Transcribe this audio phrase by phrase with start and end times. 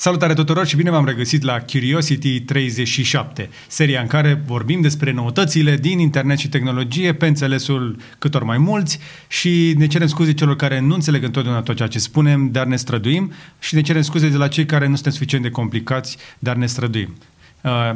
[0.00, 5.76] Salutare tuturor și bine v-am regăsit la Curiosity 37, seria în care vorbim despre noutățile
[5.76, 8.98] din internet și tehnologie pe înțelesul câtor mai mulți
[9.28, 12.76] și ne cerem scuze celor care nu înțeleg întotdeauna tot ceea ce spunem, dar ne
[12.76, 16.56] străduim și ne cerem scuze de la cei care nu suntem suficient de complicați, dar
[16.56, 17.16] ne străduim.
[17.60, 17.94] Uh,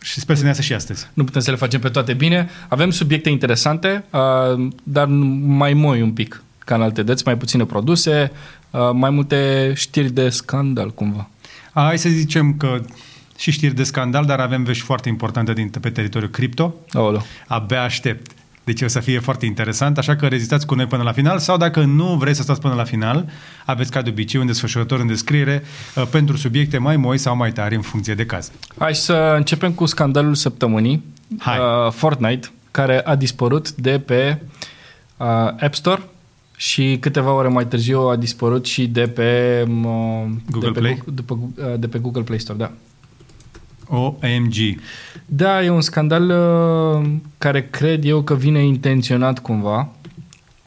[0.00, 1.10] și sper să ne iasă și astăzi.
[1.14, 2.48] Nu putem să le facem pe toate bine.
[2.68, 5.06] Avem subiecte interesante, uh, dar
[5.42, 8.38] mai moi un pic ca în alte dăți, mai puține produse, uh,
[8.92, 11.28] mai multe știri de scandal cumva.
[11.72, 12.80] Hai să zicem că
[13.38, 16.74] și știri de scandal, dar avem vești foarte importante din, pe teritoriul cripto.
[16.92, 17.22] Aolo.
[17.46, 18.30] Abia aștept.
[18.64, 21.56] Deci o să fie foarte interesant, așa că rezistați cu noi până la final sau
[21.56, 23.28] dacă nu vreți să stați până la final,
[23.64, 25.62] aveți ca de obicei un desfășurător în descriere
[25.94, 28.52] uh, pentru subiecte mai moi sau mai tari în funcție de caz.
[28.78, 31.04] Hai să începem cu scandalul săptămânii.
[31.38, 31.58] Hai.
[31.58, 34.38] Uh, Fortnite, care a dispărut de pe
[35.16, 35.26] uh,
[35.60, 36.02] App Store
[36.60, 41.02] și câteva ore mai târziu a dispărut și de pe, uh, Google de pe, Play?
[41.12, 42.72] De pe, uh, de pe Google Play Store, da.
[43.88, 44.54] OMG.
[45.26, 49.88] Da, e un scandal uh, care cred eu că vine intenționat cumva.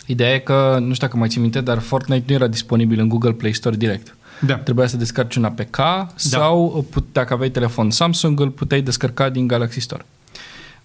[0.06, 3.08] Ideea e că, nu știu dacă mai țin minte, dar Fortnite nu era disponibil în
[3.08, 4.16] Google Play Store direct.
[4.46, 4.56] Da.
[4.56, 5.78] Trebuia să descarci un APK
[6.16, 10.06] sau uh, put, dacă aveai telefon Samsung îl puteai descărca din Galaxy Store.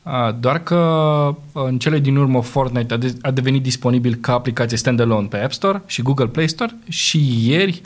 [0.07, 0.77] Uh, Doar că
[1.53, 5.37] uh, în cele din urmă Fortnite a, de- a devenit disponibil ca aplicație standalone pe
[5.39, 7.81] App Store și Google Play Store și ieri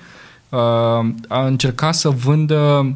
[0.49, 0.59] uh,
[1.29, 2.95] a încercat să vândă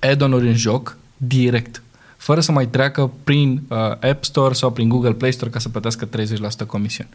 [0.00, 1.82] add-on-uri în joc direct,
[2.26, 3.76] fără să mai treacă prin uh,
[4.10, 6.08] App Store sau prin Google Play Store ca să plătească
[6.64, 7.06] 30% comision.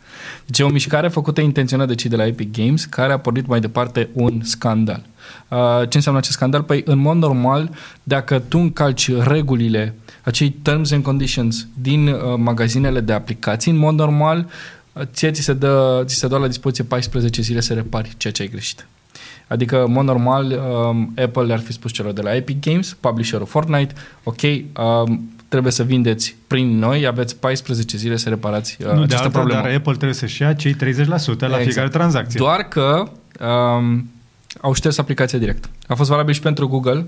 [0.46, 3.48] Deci e o mișcare făcută intenționat de cei de la Epic Games care a pornit
[3.48, 5.04] mai departe un scandal.
[5.48, 5.58] Uh,
[5.90, 6.64] ce înseamnă acest scandal?
[6.64, 7.70] Păi, în mod normal,
[8.04, 13.96] dacă tu încalci regulile, acei terms and conditions din uh, magazinele de aplicații, în mod
[13.96, 14.50] normal,
[14.94, 18.34] uh, ție ți se, dă, ți se dă la dispoziție 14 zile să repari ceea
[18.34, 18.86] ce ai greșit.
[19.52, 23.46] Adică, în mod normal, um, Apple le-ar fi spus celor de la Epic Games, publisherul
[23.46, 23.94] Fortnite,
[24.24, 29.04] ok, um, trebuie să vindeți prin noi, aveți 14 zile să reparați uh, Nu de
[29.04, 29.62] această alta, problemă.
[29.62, 31.62] dar Apple trebuie să-și ia cei 30% la Exact.
[31.64, 32.40] fiecare tranzacție.
[32.40, 33.04] Doar că
[33.40, 34.10] um,
[34.62, 35.70] au șters aplicația direct.
[35.88, 37.06] A fost valabil și pentru Google,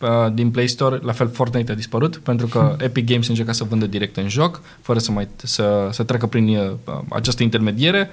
[0.00, 3.64] uh, din Play Store, la fel Fortnite a dispărut, pentru că Epic Games încerca să
[3.64, 6.72] vândă direct în joc, fără să mai să, să treacă prin uh,
[7.08, 8.10] această intermediere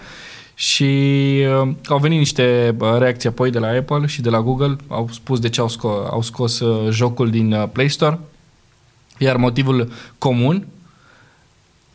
[0.56, 0.84] și
[1.64, 5.10] uh, au venit niște uh, reacții apoi de la Apple și de la Google, au
[5.12, 8.20] spus de ce au, sco- au scos uh, jocul din uh, Play Store,
[9.18, 10.68] iar motivul comun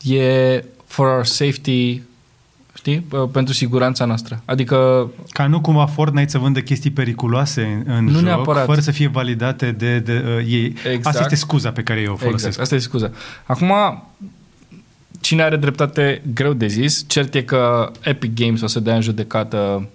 [0.04, 2.00] e for our safety,
[2.74, 4.42] știi, uh, pentru siguranța noastră.
[4.44, 8.64] Adică Ca nu cumva Fortnite să vândă chestii periculoase în, în Nu joc, neapărat.
[8.64, 10.64] fără să fie validate de, de uh, ei.
[10.64, 11.06] Exact.
[11.06, 12.46] Asta este scuza pe care eu o folosesc.
[12.46, 13.10] Exact, asta e scuza.
[13.46, 13.72] Acum,
[15.20, 17.04] cine are dreptate, greu de zis.
[17.06, 19.88] Cert e că Epic Games o să dea în judecată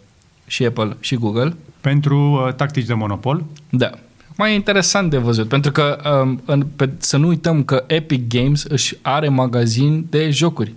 [0.48, 1.56] și Apple și Google.
[1.82, 3.44] Pentru uh, tactici de monopol.
[3.70, 3.90] Da.
[4.38, 8.28] Mai e interesant de văzut, pentru că um, în, pe, să nu uităm că Epic
[8.28, 10.74] Games își are magazin de jocuri.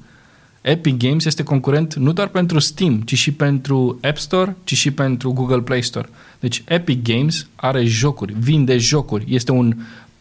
[0.60, 4.90] Epic Games este concurent nu doar pentru Steam, ci și pentru App Store, ci și
[4.90, 6.08] pentru Google Play Store.
[6.40, 9.74] Deci Epic Games are jocuri, vinde jocuri, este un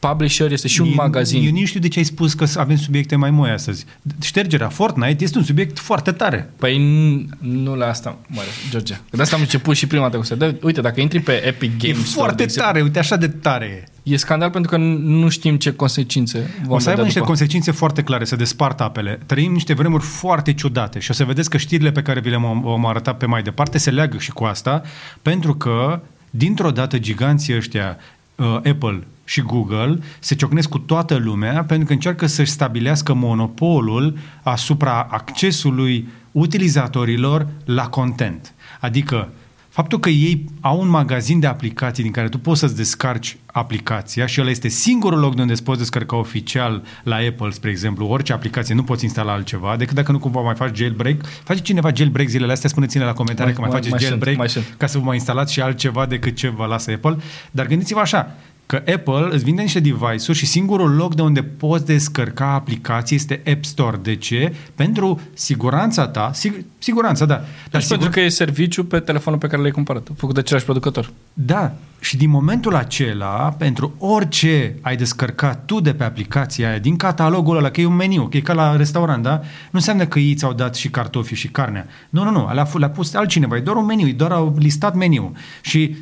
[0.08, 1.46] publisher, este și un Eu- magazin.
[1.46, 3.86] Eu nici știu de ce ai spus că avem subiecte mai moi astăzi.
[4.22, 6.50] Ștergerea Fortnite este un subiect foarte tare.
[6.58, 8.94] Păi n- nu la asta, mă, George.
[8.94, 10.36] Că de asta am început și prima dată cu asta.
[10.36, 13.16] De, uite, dacă intri pe Epic Games e Store, foarte de exemplu, tare, uite așa
[13.16, 14.12] de tare e.
[14.14, 17.32] E scandal pentru că nu știm ce consecințe vom O să aibă vedea niște după.
[17.32, 19.20] consecințe foarte clare, să despart apele.
[19.26, 22.38] Trăim niște vremuri foarte ciudate și o să vedeți că știrile pe care vi le
[22.38, 24.82] vom, vom arăta pe mai departe se leagă și cu asta,
[25.22, 27.98] pentru că dintr-o dată giganții ăștia,
[28.36, 34.18] uh, Apple și Google, se ciocnesc cu toată lumea pentru că încearcă să-și stabilească monopolul
[34.44, 38.54] asupra accesului utilizatorilor la content.
[38.80, 39.30] Adică
[39.76, 44.26] Faptul că ei au un magazin de aplicații din care tu poți să-ți descarci aplicația
[44.26, 48.06] și ăla este singurul loc de unde îți poți descărca oficial la Apple, spre exemplu,
[48.06, 51.26] orice aplicație, nu poți instala altceva, decât dacă nu cumva mai faci jailbreak.
[51.26, 54.12] Face cineva jailbreak zilele astea, spuneți-ne la comentarii Mai- că mai, mai- faceți mai sunt,
[54.12, 54.76] jailbreak mai sunt.
[54.78, 57.18] ca să vă mai instalați și altceva decât ce vă lasă Apple.
[57.52, 58.36] Dar gândiți-vă așa,
[58.66, 63.42] că Apple îți vinde niște device-uri și singurul loc de unde poți descărca aplicații este
[63.52, 64.00] App Store.
[64.02, 64.54] De ce?
[64.76, 67.36] Pentru siguranța ta, sig- siguranța, da.
[67.36, 70.40] Dar Dar sigur, pentru că e serviciu pe telefonul pe care l-ai cumpărat, făcut de
[70.40, 71.12] același producător.
[71.34, 76.96] da, și din momentul acela, pentru orice ai descărcat tu de pe aplicația aia, din
[76.96, 79.36] catalogul ăla, că e un meniu, că e ca la restaurant, da?
[79.36, 81.88] Nu înseamnă că ei ți-au dat și cartofii și carnea.
[82.10, 84.96] Nu, nu, nu, le-a, le-a pus altcineva, e doar un meniu, e doar au listat
[84.96, 85.34] meniu.
[85.62, 85.96] Și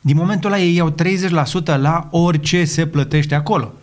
[0.00, 3.74] din momentul ăla ei iau 30% la orice se plătește acolo.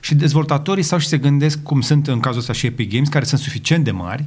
[0.00, 3.24] Și dezvoltatorii stau și se gândesc cum sunt în cazul ăsta și Epic Games, care
[3.24, 4.24] sunt suficient de mari,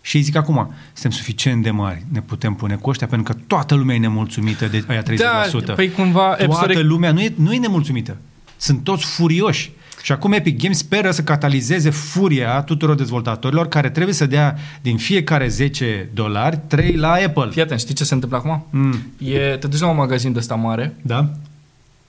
[0.00, 3.40] Și ei zic acum, suntem suficient de mari, ne putem pune cu ăștia, pentru că
[3.46, 5.16] toată lumea e nemulțumită de aia 30%.
[5.16, 8.16] Da, păi cumva App toată Store- lumea nu e, nu e nemulțumită.
[8.56, 9.72] Sunt toți furioși.
[10.04, 14.96] Și acum Epic Games speră să catalizeze furia tuturor dezvoltatorilor care trebuie să dea din
[14.96, 17.48] fiecare 10 dolari 3 la Apple.
[17.50, 18.66] Fii atent, știi ce se întâmplă acum?
[18.70, 19.12] Mm.
[19.18, 21.28] E, te duci la un magazin de ăsta mare, Da?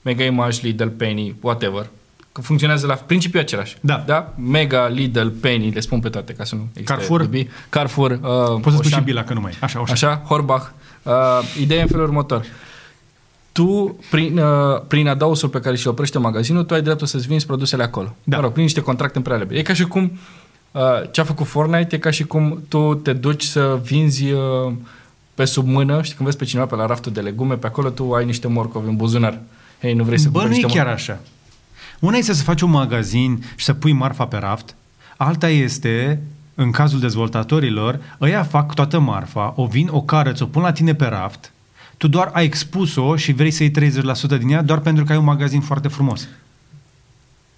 [0.02, 1.86] Mega Image, Lidl, Penny, whatever,
[2.32, 3.76] că funcționează la principiul același.
[3.80, 4.02] Da.
[4.06, 4.32] da?
[4.50, 7.22] Mega, Lidl, Penny, le spun pe toate ca să nu existe Carrefour.
[7.22, 7.48] dubii.
[7.68, 8.10] Carrefour.
[8.10, 8.98] Uh, Poți să spui Auchan.
[8.98, 9.58] și Bila, că nu mai e.
[9.60, 9.92] Așa, așa.
[9.92, 10.66] Așa, Horbach.
[11.02, 11.12] Uh,
[11.60, 12.44] ideea e în felul următor.
[13.56, 17.46] Tu, prin, uh, prin adausul pe care și-l oprește magazinul, tu ai dreptul să-ți vinzi
[17.46, 18.14] produsele acolo.
[18.24, 18.36] Da.
[18.36, 19.56] Mă rog, prin niște contracte în prealabil.
[19.56, 20.18] E ca și cum
[20.72, 24.72] uh, ce a făcut Fortnite, e ca și cum tu te duci să vinzi uh,
[25.34, 27.88] pe sub mână, știi, când vezi pe cineva pe la raftul de legume, pe acolo
[27.88, 29.40] tu ai niște morcovi în buzunar.
[29.80, 31.10] Hei, nu vrei să Bă, nu cumperi e niște chiar morcovi?
[31.10, 31.20] așa.
[32.00, 34.74] Una este să faci un magazin și să pui marfa pe raft,
[35.16, 36.22] alta este,
[36.54, 40.94] în cazul dezvoltatorilor, ăia fac toată marfa, o vin, o carăț, ți-o pun la tine
[40.94, 41.52] pe raft,
[41.96, 45.18] tu doar ai expus-o și vrei să iei 30% din ea doar pentru că ai
[45.18, 46.28] un magazin foarte frumos.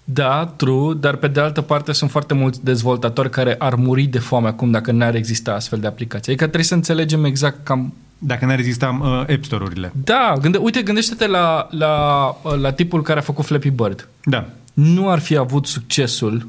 [0.03, 4.19] Da, true, dar pe de altă parte sunt foarte mulți dezvoltatori care ar muri de
[4.19, 6.31] foame acum dacă n-ar exista astfel de aplicații.
[6.31, 9.91] Adică trebuie să înțelegem exact cam Dacă n-ar exista uh, App Store-urile.
[10.03, 14.07] Da, gânde, uite, gândește-te la, la, la tipul care a făcut Flappy Bird.
[14.23, 16.47] Da, Nu ar fi avut succesul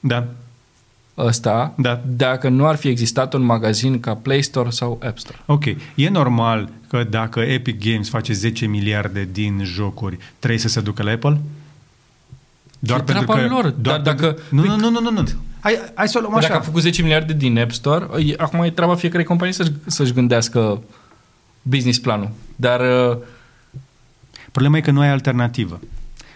[0.00, 0.26] da,
[1.26, 2.00] ăsta Da.
[2.06, 5.38] dacă nu ar fi existat un magazin ca Play Store sau App Store.
[5.46, 5.64] ok.
[5.94, 11.02] E normal că dacă Epic Games face 10 miliarde din jocuri, trebuie să se ducă
[11.02, 11.40] la Apple?
[12.86, 15.24] E treaba lor, dar dacă- Nu, nu, nu, nu, nu, nu.
[15.60, 16.44] Hai, hai să o luăm Așa.
[16.44, 16.48] așa.
[16.52, 19.70] Dacă a făcut 10 miliarde din App Store, e, acum e treaba fiecare companie să-și,
[19.86, 20.82] să-și gândească
[21.62, 22.30] business planul.
[22.56, 22.80] Dar
[23.10, 23.16] uh,
[24.52, 25.80] Problema e că nu ai alternativă.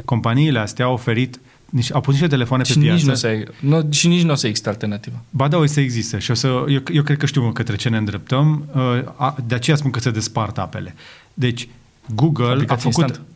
[0.04, 1.40] Companiile astea au oferit,
[1.74, 3.04] nici, au pus niște telefoane pe și nici, piață.
[3.06, 5.22] nu o să, nu, și nici nu o să existe alternativă.
[5.30, 7.88] Ba da, o să existe și o să, eu, eu cred că știu către ce
[7.88, 8.82] ne îndreptăm, uh,
[9.16, 10.94] a, de aceea spun că se despart apele.
[11.34, 11.68] Deci,
[12.14, 13.06] Google a Aplicații făcut...
[13.08, 13.26] instant.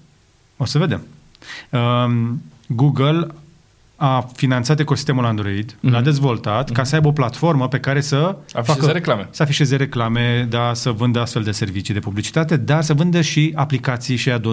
[0.57, 1.03] O să vedem.
[1.71, 3.27] Um, Google
[3.97, 5.93] a finanțat ecosistemul Android, Mhm.
[5.93, 9.29] l-a dezvoltat ca să aibă o platformă pe care să Afișeze reclame.
[9.31, 13.53] să afișeze reclame, da, să vândă astfel de servicii de publicitate, dar să vândă și
[13.55, 14.47] aplicații și add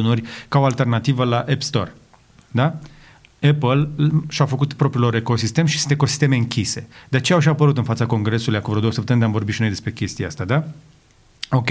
[0.48, 1.94] ca o alternativă la App Store.
[2.52, 2.76] Da?
[3.50, 3.90] Apple
[4.28, 6.88] și-a făcut propriul lor ecosistem și sunt ecosisteme închise.
[7.10, 9.62] De aceea au și apărut în fața Congresului acum vreo două săptămâni, am vorbit și
[9.62, 10.64] noi despre chestia asta, da?
[11.50, 11.68] Ok.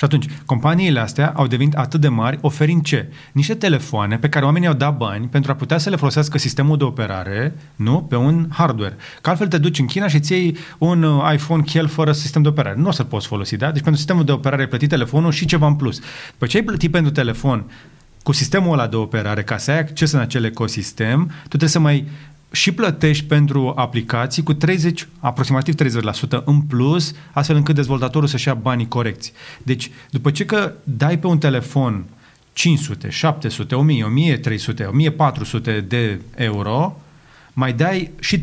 [0.00, 3.12] Și atunci, companiile astea au devenit atât de mari oferind ce?
[3.32, 6.76] Niște telefoane pe care oamenii au dat bani pentru a putea să le folosească sistemul
[6.76, 8.02] de operare, nu?
[8.08, 8.96] Pe un hardware.
[9.20, 12.42] Că altfel te duci în China și îți iei un uh, iPhone chel fără sistem
[12.42, 12.78] de operare.
[12.78, 13.70] Nu o să-l poți folosi, da?
[13.70, 16.00] Deci pentru sistemul de operare ai plătit telefonul și ceva în plus.
[16.30, 17.64] După ce ai plătit pentru telefon
[18.22, 21.78] cu sistemul ăla de operare, ca să ai acces în acel ecosistem, tu trebuie să
[21.78, 22.08] mai
[22.52, 28.54] și plătești pentru aplicații cu 30, aproximativ 30% în plus, astfel încât dezvoltatorul să-și ia
[28.54, 29.32] banii corecți.
[29.62, 32.04] Deci, după ce că dai pe un telefon
[32.52, 36.96] 500, 700, 1000, 1300, 1400 de euro,
[37.52, 38.42] mai dai și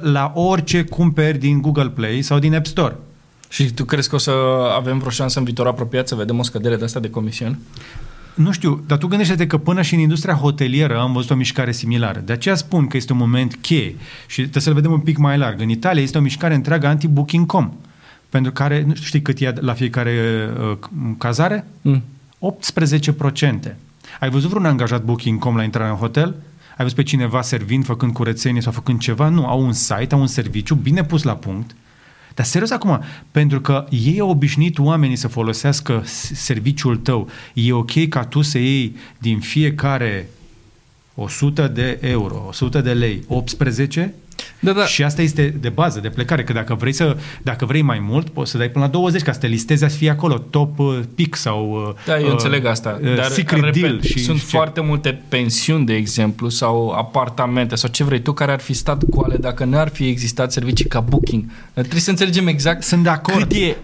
[0.00, 2.96] la orice cumperi din Google Play sau din App Store.
[3.48, 4.32] Și tu crezi că o să
[4.76, 7.58] avem vreo șansă în viitor apropiat să vedem o scădere de asta de comision?
[8.34, 11.72] Nu știu, dar tu gândește-te că până și în industria hotelieră am văzut o mișcare
[11.72, 12.20] similară.
[12.20, 13.94] De aceea spun că este un moment cheie
[14.26, 15.60] și trebuie să-l vedem un pic mai larg.
[15.60, 17.72] În Italia este o mișcare întreagă anti-booking.com,
[18.28, 20.78] pentru care, nu știi cât ia la fiecare uh,
[21.18, 21.64] cazare?
[21.82, 22.02] Mm.
[23.68, 23.74] 18%.
[24.20, 26.34] Ai văzut vreun angajat Booking.com la intrarea în hotel?
[26.68, 29.28] Ai văzut pe cineva servind, făcând curățenie sau făcând ceva?
[29.28, 31.74] Nu, au un site, au un serviciu bine pus la punct.
[32.34, 37.72] Dar serios acum, pentru că ei au obișnuit oamenii să folosească s- serviciul tău, e
[37.72, 40.28] ok ca tu să iei din fiecare
[41.14, 44.14] 100 de euro, 100 de lei, 18
[44.60, 44.86] Da, da.
[44.86, 48.28] și asta este de bază, de plecare, că dacă vrei, să, dacă vrei mai mult,
[48.28, 50.98] poți să dai până la 20 ca să te listezi, să fie acolo top uh,
[51.14, 52.98] pick sau uh, Da, eu uh, înțeleg asta.
[53.02, 54.56] uh, Dar, secret repet, deal și sunt și ce.
[54.56, 59.04] foarte multe pensiuni, de exemplu, sau apartamente, sau ce vrei tu, care ar fi stat
[59.04, 61.44] goale dacă nu ar fi existat servicii ca Booking.
[61.72, 63.38] Trebuie să înțelegem exact Sunt de acord.
[63.38, 63.76] cât e,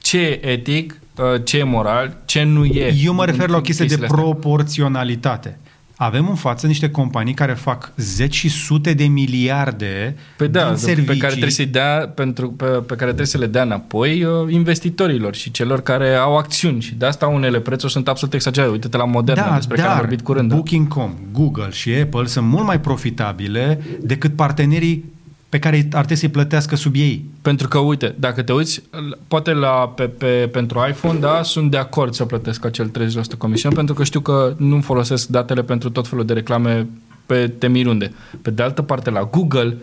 [0.00, 2.94] ce e etic, uh, ce e moral, ce nu e.
[3.04, 4.24] Eu mă refer la o chestie de chestiile astea.
[4.24, 5.58] proporționalitate.
[5.96, 10.76] Avem în față niște companii care fac zeci și sute de miliarde Pe da, din
[10.76, 11.10] servicii.
[11.12, 14.52] pe care trebuie să dea pentru pe, pe care trebuie să le dea înapoi uh,
[14.52, 18.72] investitorilor și celor care au acțiuni și de asta unele prețuri sunt absolut exagerate.
[18.72, 20.48] Uite-te la Moderna da, despre care am dar vorbit curând.
[20.48, 20.54] da?
[20.54, 25.12] Booking.com, Google și Apple sunt mult mai profitabile decât partenerii
[25.54, 27.24] pe care ar trebui să-i plătească sub ei.
[27.42, 31.70] Pentru că, uite, dacă te uiți, l- poate la, pe, pe, pentru iPhone, da, sunt
[31.70, 32.90] de acord să plătesc acel
[33.34, 36.86] 30% comision, pentru că știu că nu folosesc datele pentru tot felul de reclame
[37.26, 38.12] pe temirunde.
[38.42, 39.76] Pe de altă parte, la Google,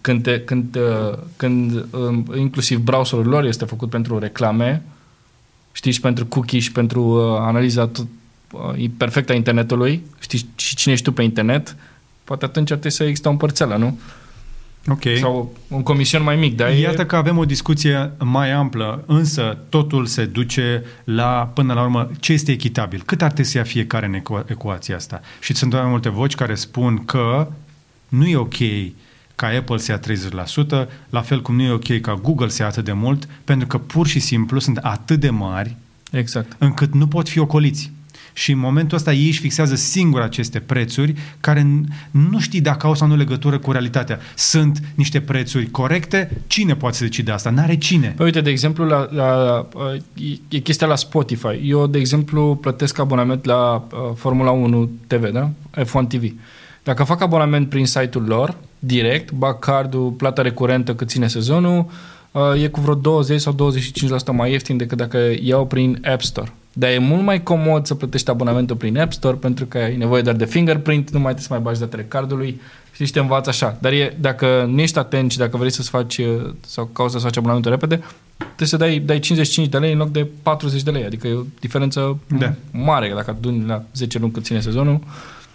[0.00, 4.82] când, te, când, uh, când um, inclusiv browserul lor este făcut pentru reclame,
[5.72, 8.06] știi, și pentru cookie și pentru uh, analiza tot,
[8.52, 11.76] uh, perfectă a internetului, știi și cine ești tu pe internet,
[12.24, 13.98] poate atunci ar trebui să există o împărțeală, nu?
[14.90, 15.02] Ok.
[15.18, 17.04] Sau un comision mai mic, dar Iată e...
[17.04, 22.32] că avem o discuție mai amplă, însă totul se duce la, până la urmă, ce
[22.32, 23.02] este echitabil.
[23.04, 25.20] Cât ar trebui să ia fiecare în ecu- ecuația asta?
[25.40, 27.48] Și sunt mai multe voci care spun că
[28.08, 28.56] nu e ok
[29.34, 30.00] ca Apple să ia
[30.84, 33.66] 30%, la fel cum nu e ok ca Google să ia atât de mult, pentru
[33.66, 35.76] că pur și simplu sunt atât de mari
[36.10, 36.56] Exact.
[36.58, 37.90] încât nu pot fi ocoliți.
[38.38, 42.86] Și în momentul ăsta ei își fixează singur aceste prețuri care n- nu știi dacă
[42.86, 44.18] au sau nu legătură cu realitatea.
[44.36, 46.30] Sunt niște prețuri corecte?
[46.46, 47.50] Cine poate să decide asta?
[47.50, 48.12] N-are cine.
[48.16, 49.66] Păi uite, de exemplu, la, la,
[50.14, 51.60] e- e chestia la Spotify.
[51.64, 55.50] Eu, de exemplu, plătesc abonament la uh, Formula 1 TV, da?
[55.80, 56.22] F1 TV.
[56.82, 61.86] Dacă fac abonament prin site-ul lor, direct, bag cardul, plata recurentă cât ține sezonul,
[62.32, 66.52] uh, e cu vreo 20 sau 25% mai ieftin decât dacă iau prin App Store.
[66.78, 70.22] Dar e mult mai comod să plătești abonamentul prin App Store pentru că ai nevoie
[70.22, 72.60] doar de fingerprint, nu mai trebuie să mai bagi datele cardului
[72.92, 73.76] și te învață așa.
[73.80, 77.24] Dar e, dacă nu ești atent și dacă vrei să-ți faci uh, sau cauți să-ți
[77.24, 78.02] faci abonamentul repede,
[78.36, 81.04] trebuie să dai, dai 55 de lei în loc de 40 de lei.
[81.04, 82.54] Adică e o diferență Da.
[82.70, 83.12] mare.
[83.14, 85.00] Dacă aduni la 10 luni cât ține sezonul,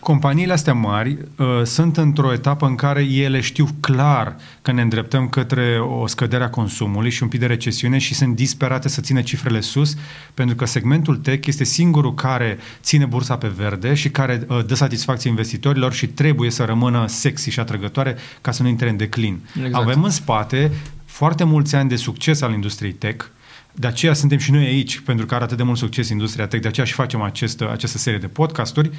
[0.04, 5.30] Companiile astea mari uh, sunt într-o etapă în care ele știu clar că ne îndreptăm
[5.30, 9.22] către o scădere a consumului și un pic de recesiune și sunt disperate să țină
[9.22, 9.96] cifrele sus,
[10.34, 14.76] pentru că segmentul tech este singurul care ține bursa pe verde și care uh, dă
[14.76, 19.40] satisfacție investitorilor și trebuie să rămână sexy și atrăgătoare ca să nu intre în declin.
[19.56, 19.74] Exact.
[19.74, 20.72] Avem în spate
[21.06, 23.26] foarte mulți ani de succes al industriei tech,
[23.72, 26.62] de aceea suntem și noi aici, pentru că are atât de mult succes industria tech,
[26.62, 28.92] de aceea și facem acest, această serie de podcasturi,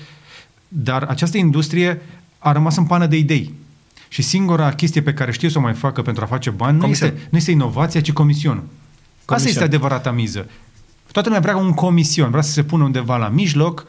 [0.77, 2.01] dar această industrie
[2.39, 3.55] a rămas în pană de idei.
[4.09, 6.83] Și singura chestie pe care știe să o mai facă pentru a face bani nu
[6.83, 7.09] Comision.
[7.09, 8.63] este, nu este inovația, ci comisionul.
[8.63, 9.51] Asta Comision.
[9.51, 10.47] este adevărata miză.
[11.13, 13.87] Toată lumea vrea un comision, vrea să se pună undeva la mijloc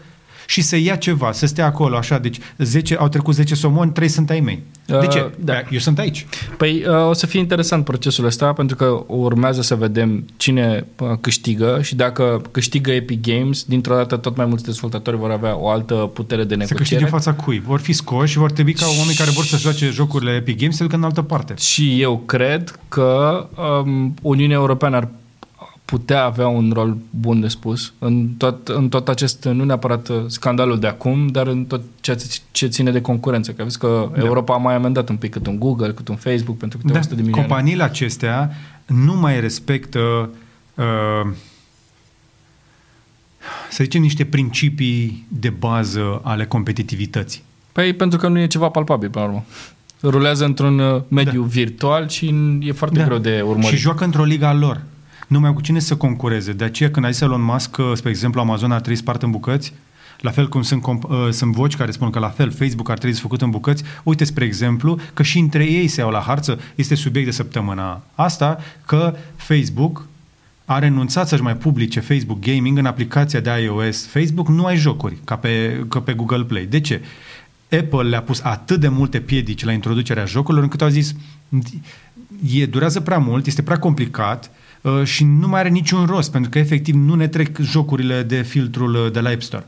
[0.48, 4.08] și să ia ceva, să stea acolo, așa, deci 10, au trecut 10 somoni, 3
[4.08, 4.64] sunt ai mei.
[4.86, 5.32] De Uh, ce?
[5.40, 5.54] da.
[5.72, 6.26] Eu sunt aici.
[6.58, 11.10] Păi uh, o să fie interesant procesul ăsta pentru că urmează să vedem cine uh,
[11.22, 15.70] câștigă și dacă câștigă Epic Games, dintr-o dată tot mai mulți dezvoltatori vor avea o
[15.70, 17.04] altă putere de Să câștige negociere.
[17.04, 17.60] în fața cui?
[17.60, 20.76] Vor fi scoși și vor trebui ca oamenii care vor să joace jocurile Epic Games
[20.76, 21.54] să se ducă în altă parte.
[21.58, 23.48] Și eu cred că
[23.86, 25.08] um, Uniunea Europeană ar
[25.86, 30.24] putea avea un rol bun de spus în tot, în tot acest, nu neapărat uh,
[30.28, 33.52] scandalul de acum, dar în tot ceea ce, ce ține de concurență.
[33.52, 34.26] Că vezi că da.
[34.26, 37.00] Europa a mai amendat un pic cât un Google, cât un Facebook pentru câte Da,
[37.00, 37.48] 100 de milioane.
[37.48, 38.52] companiile acestea
[38.86, 40.30] nu mai respectă
[40.76, 41.32] uh,
[43.70, 47.44] să zicem niște principii de bază ale competitivității.
[47.72, 49.46] Păi pentru că nu e ceva palpabil, până la urmă.
[50.02, 51.48] Rulează într-un uh, mediu da.
[51.48, 53.06] virtual și e foarte Da.
[53.06, 53.70] greu de urmărit.
[53.70, 54.82] Și joacă într-o liga a lor.
[55.28, 56.54] Nu mai au cu cine să concureze.
[56.54, 59.32] De aceea când a zis Elon Musk că, spre exemplu, Amazon ar trebui spart în
[59.32, 59.74] bucăți,
[60.20, 62.98] la fel cum sunt, comp- uh, sunt voci care spun că la fel Facebook ar
[62.98, 66.20] trebui să făcut în bucăți, uite, spre exemplu, că și între ei se iau la
[66.20, 70.08] harță, este subiect de săptămâna asta, că Facebook
[70.66, 75.18] a renunțat să-și mai publice Facebook Gaming în aplicația de iOS Facebook, nu ai jocuri,
[75.24, 76.66] ca pe, ca pe Google Play.
[76.66, 77.02] De ce?
[77.72, 81.16] Apple le-a pus atât de multe piedici la introducerea jocurilor încât au zis
[82.54, 84.65] e, durează prea mult, este prea complicat uh,
[85.04, 88.96] și nu mai are niciun rost, pentru că efectiv nu ne trec jocurile de filtrul
[88.96, 89.66] uh, de la App Store.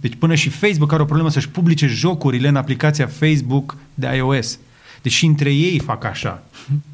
[0.00, 4.58] Deci până și Facebook are o problemă să-și publice jocurile în aplicația Facebook de iOS.
[5.02, 6.42] Deci și între ei fac așa.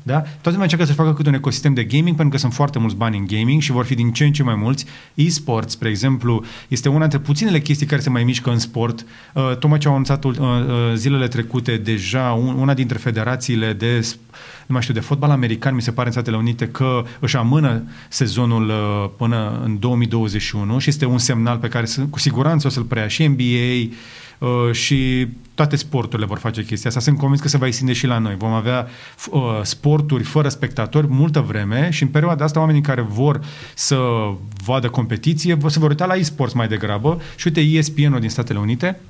[0.02, 0.20] Da?
[0.20, 2.96] Toată lumea încearcă să facă cât un ecosistem de gaming pentru că sunt foarte mulți
[2.96, 4.84] bani în gaming și vor fi din ce în ce mai mulți.
[5.14, 9.04] E-sports, spre exemplu, este una dintre puținele chestii care se mai mișcă în sport.
[9.34, 10.56] Uh, tocmai ce au anunțat uh, uh,
[10.94, 14.16] zilele trecute deja un, una dintre federațiile de sp-
[14.66, 17.82] nu mai știu, de fotbal american, mi se pare în Statele Unite, că își amână
[18.08, 22.70] sezonul uh, până în 2021 și este un semnal pe care să- cu siguranță o
[22.70, 23.94] să-l preia și NBA
[24.38, 27.02] uh, și toate sporturile vor face chestia asta.
[27.02, 28.34] Sunt convins că se va extinde și la noi.
[28.38, 33.00] Vom avea f- uh, sporturi fără spectatori multă vreme și în perioada asta oamenii care
[33.00, 33.40] vor
[33.74, 33.98] să
[34.64, 38.58] vadă competiție vor- se vor uita la e-sports mai degrabă și uite ESPN-ul din Statele
[38.58, 39.00] Unite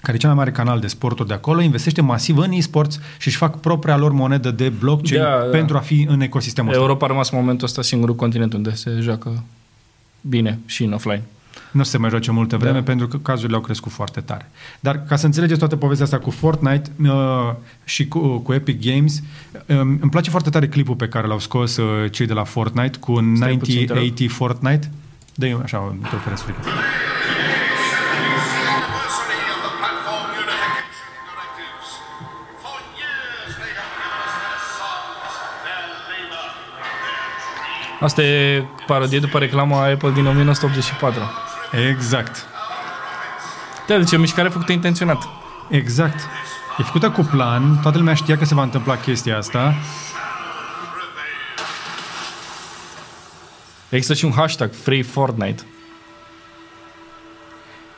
[0.00, 3.28] care e cel mai mare canal de sporturi de acolo, investește masiv în e-sports și
[3.28, 5.36] își fac propria lor monedă de blockchain Da, da.
[5.50, 6.82] pentru a fi în ecosistemul ăsta.
[6.82, 9.44] Europa a rămas în momentul ăsta singurul continent unde se joacă
[10.20, 11.22] bine și în offline.
[11.70, 12.82] Nu o să se mai joace multă vreme Da.
[12.82, 14.50] pentru că cazurile au crescut foarte tare.
[14.80, 17.52] Dar ca să înțelegeți toată povestea asta cu Fortnite uh,
[17.84, 19.22] și cu, cu Epic Games,
[19.52, 22.98] uh, îmi place foarte tare clipul pe care l-au scos uh, cei de la Fortnite
[22.98, 24.02] cu Stai puțin, te rog.
[24.02, 24.90] 9080 Fortnite.
[25.34, 26.44] Dă-i așa, te oferesc
[38.00, 41.20] Asta e parodie după reclama Apple din 1984.
[41.88, 42.46] Exact.
[43.86, 45.28] Da, deci e o mișcare făcută intenționat.
[45.68, 46.20] Exact.
[46.78, 49.74] E făcută cu plan, toată lumea știa că se va întâmpla chestia asta.
[53.88, 55.62] Există și un hashtag Free Fortnite.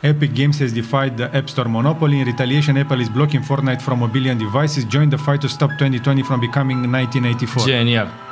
[0.00, 2.19] Epic Games has defied the App Store monopoly.
[2.19, 4.87] In retaliation, Apple is blocking Fortnite from a billion devices.
[4.88, 7.67] Join the fight to stop 2020 from becoming 1984.
[7.67, 8.27] Genial.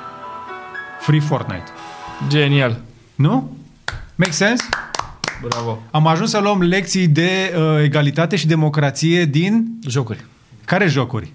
[1.06, 1.64] Free Fortnite.
[2.28, 2.80] Genial.
[3.14, 3.56] Nu?
[4.14, 4.64] Make sense?
[5.48, 5.78] Bravo.
[5.90, 9.66] Am ajuns să luăm lecții de uh, egalitate și democrație din...
[9.88, 10.24] Jocuri.
[10.64, 11.32] Care jocuri?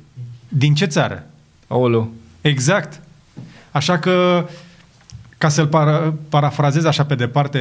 [0.48, 1.26] Din ce țară?
[1.68, 2.12] Aoleu.
[2.42, 3.02] Exact.
[3.72, 4.46] Așa că,
[5.38, 7.60] ca să-l para, parafrazez așa pe departe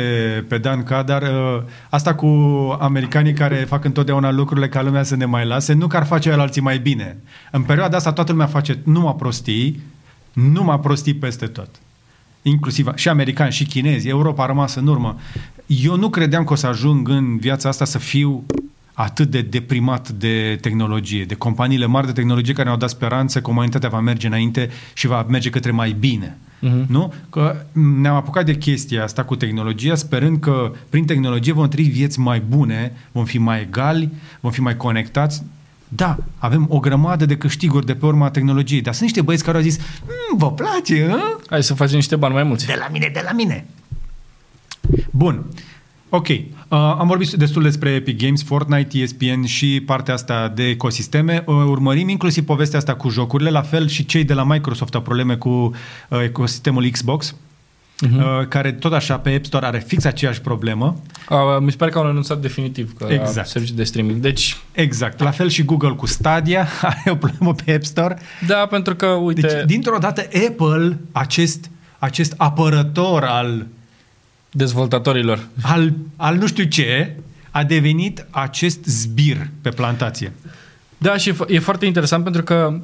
[0.49, 2.27] pe Dan Cadar, uh, asta cu
[2.81, 6.29] americanii care fac întotdeauna lucrurile ca lumea să ne mai lase, nu că ar face
[6.29, 7.17] el alții mai bine.
[7.51, 9.83] În perioada asta toată lumea face numai prostii,
[10.33, 11.69] numai prostii peste tot.
[12.43, 15.19] Inclusiv și americani și chinezi, Europa a rămas în urmă.
[15.67, 18.45] Eu nu credeam că o să ajung în viața asta să fiu
[18.93, 23.51] atât de deprimat de tehnologie, de companiile mari de tehnologie care ne-au dat speranță că
[23.51, 26.37] umanitatea va merge înainte și va merge către mai bine.
[26.63, 26.87] Uh-huh.
[26.87, 27.13] Nu?
[27.31, 32.19] Că ne-am apucat de chestia asta cu tehnologia, sperând că prin tehnologie vom trăi vieți
[32.21, 34.09] mai bune, vom fi mai egali,
[34.41, 35.43] vom fi mai conectați.
[35.93, 39.57] Da, avem o grămadă de câștiguri de pe urma tehnologiei, dar sunt niște băieți care
[39.57, 41.37] au zis, "Mm, vă place, hă?
[41.47, 42.67] Hai să facem niște bani mai mulți.
[42.67, 43.67] De la mine, de la mine.
[45.11, 45.45] Bun.
[46.09, 46.29] Ok.
[46.29, 51.43] Uh, am vorbit destul despre Epic Games, Fortnite, ESPN și partea asta de ecosisteme.
[51.47, 53.51] Uh, urmărim inclusiv povestea asta cu jocurile.
[53.51, 57.35] La fel și cei de la Microsoft au probleme cu uh, ecosistemul Xbox.
[58.07, 58.41] Uh-huh.
[58.41, 61.01] Uh, care tot așa pe App Store are fix aceeași problemă.
[61.31, 63.29] Uh, mi se pare că au anunțat definitiv că Exact.
[63.29, 63.49] exact.
[63.49, 64.21] serviciu de streaming.
[64.21, 65.21] Deci, Exact.
[65.21, 68.19] La fel și Google cu Stadia are o problemă pe App Store.
[68.47, 69.41] da, pentru că, uite...
[69.41, 73.67] Deci, dintr-o dată, Apple, acest, acest apărător al
[74.51, 75.47] dezvoltatorilor.
[75.63, 77.17] al, al nu știu ce,
[77.51, 80.33] a devenit acest zbir pe plantație.
[80.99, 82.81] Da, și e fo- e foarte interesant pentru că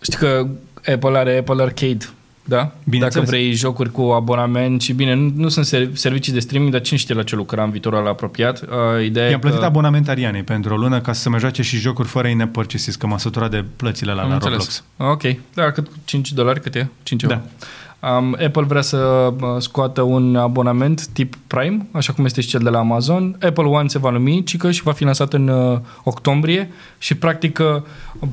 [0.00, 0.46] știi că
[0.92, 2.06] Apple are Apple Arcade,
[2.44, 2.72] da?
[2.84, 3.28] Bineînțeles.
[3.28, 6.80] Dacă vrei jocuri cu abonament și bine, nu, nu sunt ser- servicii de streaming, dar
[6.80, 8.62] cine știe la ce lucra în viitorul apropiat.
[8.62, 9.64] Uh, ideea I-am e plătit că...
[9.64, 13.06] abonament Arianei pentru o lună ca să mă joace și jocuri fără in purchases, că
[13.06, 14.82] m-a săturat de plățile la, Am la înțeles.
[14.98, 15.24] Roblox.
[15.26, 15.36] Ok.
[15.54, 16.88] Da, cât 5 dolari cât e?
[17.02, 17.34] 5 euro.
[17.34, 17.66] Da.
[18.18, 18.96] Um, Apple vrea să
[19.40, 23.36] uh, scoată un abonament tip Prime, așa cum este și cel de la Amazon.
[23.42, 27.58] Apple One se va numi, cică, și va fi lansat în uh, octombrie și practic
[27.58, 27.82] uh,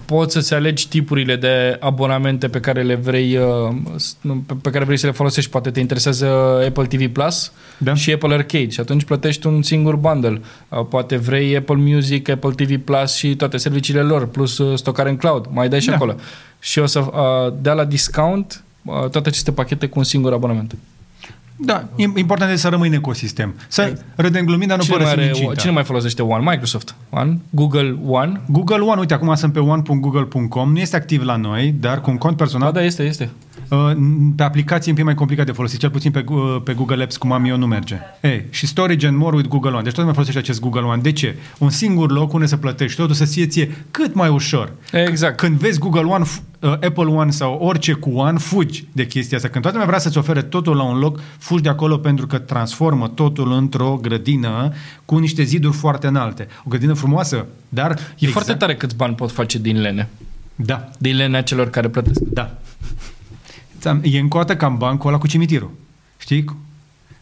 [0.05, 4.85] poți să-ți alegi tipurile de abonamente pe care le vrei uh, s- pe, pe care
[4.85, 5.49] vrei să le folosești.
[5.51, 6.25] Poate te interesează
[6.67, 7.93] Apple TV Plus Da.
[7.93, 10.41] și Apple Arcade și atunci plătești un singur bundle.
[10.69, 15.09] Uh, poate vrei Apple Music, Apple TV Plus și toate serviciile lor, plus uh, stocare
[15.09, 15.45] în cloud.
[15.51, 15.95] Mai dai și Da.
[15.95, 16.15] acolo.
[16.59, 20.75] Și o să uh, dea la discount uh, toate aceste pachete cu un singur abonament.
[21.55, 23.53] Da, im- important este să rămâi în ecosistem.
[23.67, 25.55] Să râdem glumind, dar nu Cine mai, părăsim are, incinta.
[25.61, 26.49] cine mai folosește One?
[26.49, 27.37] Microsoft One?
[27.49, 28.41] Google One?
[28.47, 32.17] Google One, uite, acum sunt pe one.google.com, nu este activ la noi, dar cu un
[32.17, 33.29] cont Da, personal, da, este, este.
[33.69, 33.91] Uh,
[34.35, 37.03] pe aplicație e un pic mai complicat de folosit, cel puțin pe, uh, pe Google
[37.03, 37.97] Apps, cum am eu, nu merge.
[38.21, 39.81] Ei, și Storage and More with Google One.
[39.81, 41.01] Deci tot mai folosește acest Google One.
[41.01, 41.35] De ce?
[41.57, 44.71] Un singur loc unde să plătești totul să ție ție cât mai ușor.
[44.91, 45.37] Exact.
[45.37, 49.37] Când vezi Google One, f- uh, Apple One sau orice cu One, fugi de chestia
[49.37, 49.49] asta.
[49.49, 52.37] Când toată lumea vrea să-ți ofere totul la un loc, fugi de acolo pentru că
[52.37, 54.73] transformă totul într-o grădină
[55.05, 56.47] cu niște ziduri foarte înalte.
[56.59, 57.97] O grădină frumoasă, dar...
[58.19, 60.09] E foarte tare câți bani pot face din lene.
[60.55, 62.19] Da, Din lenea celor care plătesc.
[62.19, 62.55] da.
[63.81, 65.71] Ți-am- E încoată cam bancul ăla cu cimitirul.
[66.17, 66.45] Știi?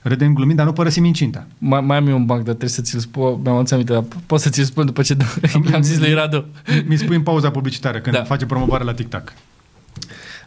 [0.02, 1.46] Râdem glumind, dar nu părăsim incinta.
[1.58, 3.40] Mai, mai am eu un banc, dar trebuie să ți-l spun.
[3.44, 5.18] Mi-am adus aminte, dar po- pot să ți-l spun după ce
[5.74, 6.46] am zis lui Radu.
[6.86, 8.24] Mi spui în pauza publicitară când Da.
[8.24, 9.34] face promovare la TikTok.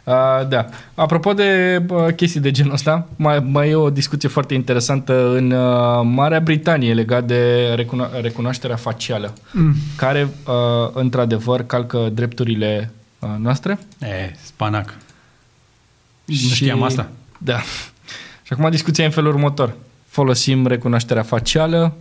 [0.03, 0.13] Uh,
[0.49, 0.65] da.
[0.95, 5.51] Apropo de uh, chestii de genul ăsta, mai, mai e o discuție foarte interesantă în
[5.51, 9.75] uh, Marea Britanie legat de recuno- recunoașterea facială, Mm.
[9.95, 10.53] care uh,
[10.93, 13.79] într-adevăr calcă drepturile uh, noastre.
[14.01, 14.93] E, spanac.
[16.25, 17.11] Nu știam asta.
[17.37, 17.59] Da.
[18.43, 19.75] Și acum discuția e în felul următor.
[20.07, 21.95] Folosim recunoașterea facială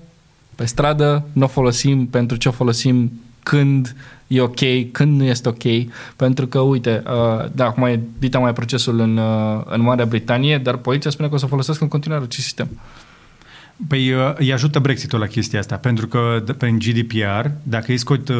[0.54, 5.48] pe stradă, nu o folosim pentru ce o folosim când e ok, când nu este
[5.48, 10.06] ok, pentru că, uite, uh, da, acum e dita mai procesul în, uh, în Marea
[10.06, 12.68] Britanie, dar poliția spune că o să folosească în continuare acest sistem.
[13.88, 17.96] Păi uh, îi ajută Brexit-ul la chestia asta, pentru că d- prin GDPR, dacă îi
[17.96, 18.36] scot uh,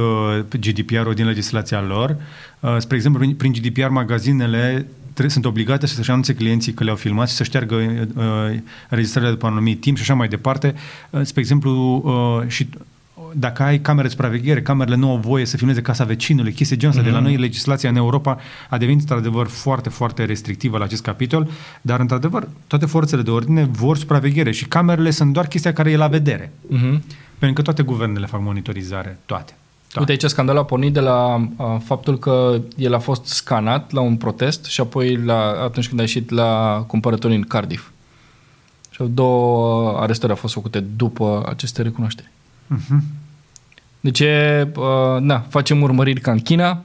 [0.61, 2.16] GDPR-ul din legislația lor,
[2.61, 6.97] uh, spre exemplu, prin- prin GDPR magazinele tre- sunt obligate să-și anunțe clienții că le-au
[6.97, 10.75] filmat și să șteargă uh, registrările după un anumit timp și așa mai departe.
[11.11, 12.68] Uh, spre exemplu, uh, și
[13.35, 16.97] dacă ai camere de supraveghere, camerele nu au voie să filmeze casa vecinului, chestii genul
[16.97, 17.09] ăsta.
[17.09, 17.12] Mm-hmm.
[17.12, 17.33] De la Mhm.
[17.33, 18.38] noi legislația în Europa
[18.71, 21.49] a devenit într-adevăr foarte, foarte restrictivă la acest capitol,
[21.81, 25.97] dar într-adevăr toate forțele de ordine vor supraveghere și camerele sunt doar chestia care e
[25.97, 26.53] la vedere.
[26.66, 27.03] Mhm.
[27.38, 29.55] Pentru că toate guvernele fac monitorizare, toate.
[29.92, 30.01] Da.
[30.01, 34.01] Uite aici scandalul a pornit de la uh, faptul că el a fost scanat la
[34.01, 37.88] un protest și apoi la, atunci când a ieșit la cumpărături în Cardiff.
[38.90, 42.31] Și două arestări au fost făcute după aceste recunoașteri.
[42.66, 43.05] Mhm.
[44.03, 46.83] Deci, e, uh, na, facem urmăriri ca în China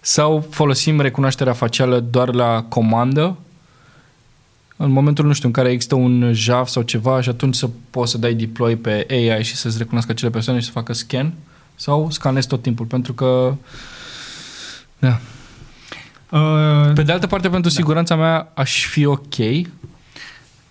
[0.00, 3.36] sau folosim recunoașterea facială doar la comandă
[4.82, 8.10] în momentul, nu știu, în care există un JAF sau ceva și atunci să poți
[8.10, 11.32] să dai deploy pe AI și să-ți recunoască acele persoane și să facă scan
[11.74, 13.54] sau scanezi tot timpul, pentru că
[14.98, 15.20] da.
[16.30, 19.36] Uh, Pe de altă parte, pentru siguranța mea, aș fi ok.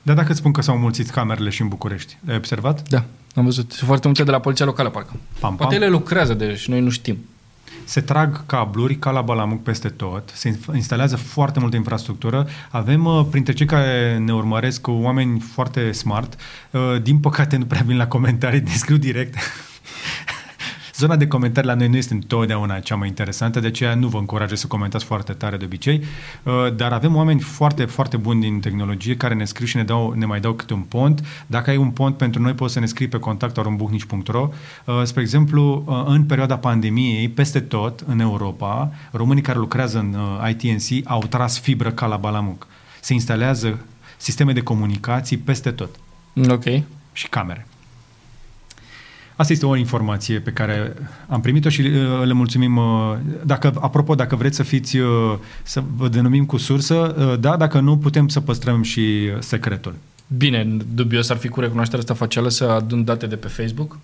[0.02, 2.90] dar dacă îți spun că s-au mulțit camerele și în București, ai observat?
[2.90, 3.04] Da,
[3.40, 3.72] am văzut.
[3.72, 5.12] Sunt foarte multe de la poliția locală, parcă.
[5.40, 5.84] Pam, Poate pam.
[5.84, 7.18] ele lucrează deja și noi nu știm.
[7.84, 12.48] Se trag cabluri ca la Balamuc peste tot, se inf- instalează foarte multă infrastructură.
[12.70, 16.36] Avem uh, printre cei care ne urmăresc oameni foarte smart.
[16.72, 19.36] Uh, Din păcate nu prea vin la comentarii, ne scriu direct.
[21.00, 24.18] Zona de comentarii la noi nu este întotdeauna cea mai interesantă, de aceea nu vă
[24.18, 26.04] încurajez să comentați foarte tare de obicei,
[26.44, 30.14] Uh, dar avem oameni foarte, foarte buni din tehnologie care ne scriu și ne, dau,
[30.14, 31.26] ne mai dau câte un pont.
[31.48, 34.50] Dacă ai un pont pentru noi, poți să ne scrii pe contact.orumbuhnici.ro
[34.86, 40.14] Uh, Spre exemplu, uh, în perioada pandemiei, peste tot în Europa, românii care lucrează în
[40.14, 42.68] uh, ITNC au tras fibră ca la Balamuc.
[43.00, 43.80] Se instalează
[44.18, 45.96] sisteme de comunicații peste tot
[46.50, 46.64] Ok.
[47.14, 47.68] și camere.
[49.40, 50.94] Asta este o informație pe care
[51.28, 52.78] am primit-o și uh, le mulțumim.
[52.78, 57.58] Uh, dacă, apropo, dacă vreți să fiți, uh, să vă denumim cu sursă, uh, da,
[57.58, 59.96] dacă nu, putem să păstrăm și uh, secretul.
[60.38, 63.98] Bine, dubios ar fi cu recunoașterea asta facială să adun date de pe Facebook.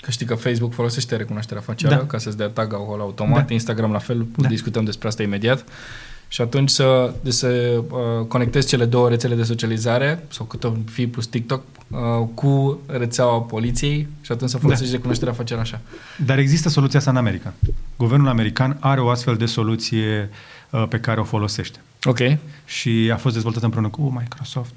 [0.00, 2.06] Că știi că Facebook folosește recunoașterea facială Da.
[2.06, 3.52] ca să-ți dea tag acolo automat, Da.
[3.52, 4.48] Instagram la fel, Da.
[4.48, 5.64] discutăm despre asta imediat.
[6.28, 10.72] Și atunci să, de să uh, conectezi cele două rețele de socializare, sau cât o
[10.84, 11.98] fi plus TikTok, uh,
[12.34, 15.80] cu rețeaua poliției și atunci să folosești recunoașterea facială așa.
[16.24, 17.54] Dar există soluția asta în America.
[17.96, 20.30] Guvernul american are o astfel de soluție
[20.70, 21.78] uh, pe care o folosește.
[22.04, 22.18] Ok.
[22.64, 24.74] Și a fost dezvoltată împreună cu Microsoft.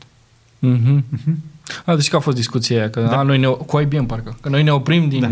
[0.59, 1.05] Mhm.
[1.09, 1.43] Mhm.
[1.85, 3.17] A, deci că a fost discuția aia, că Da.
[3.17, 5.19] a, noi ne, cu IBM parcă, că noi ne oprim din...
[5.19, 5.31] Da.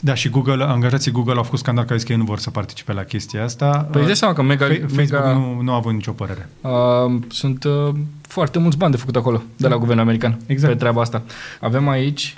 [0.00, 2.38] Da, și Google, angajații Google au făcut scandal că au zis că ei nu vor
[2.38, 3.70] să participe la chestia asta.
[3.90, 6.48] Păi îți dai seama că mega, Fe- Facebook mega nu, nu a avut nicio părere.
[6.60, 6.70] Uh,
[7.28, 10.72] sunt uh, foarte mulți bani de făcut acolo, de la guvernul american, Exact.
[10.72, 11.22] pe treaba asta.
[11.60, 12.34] Avem aici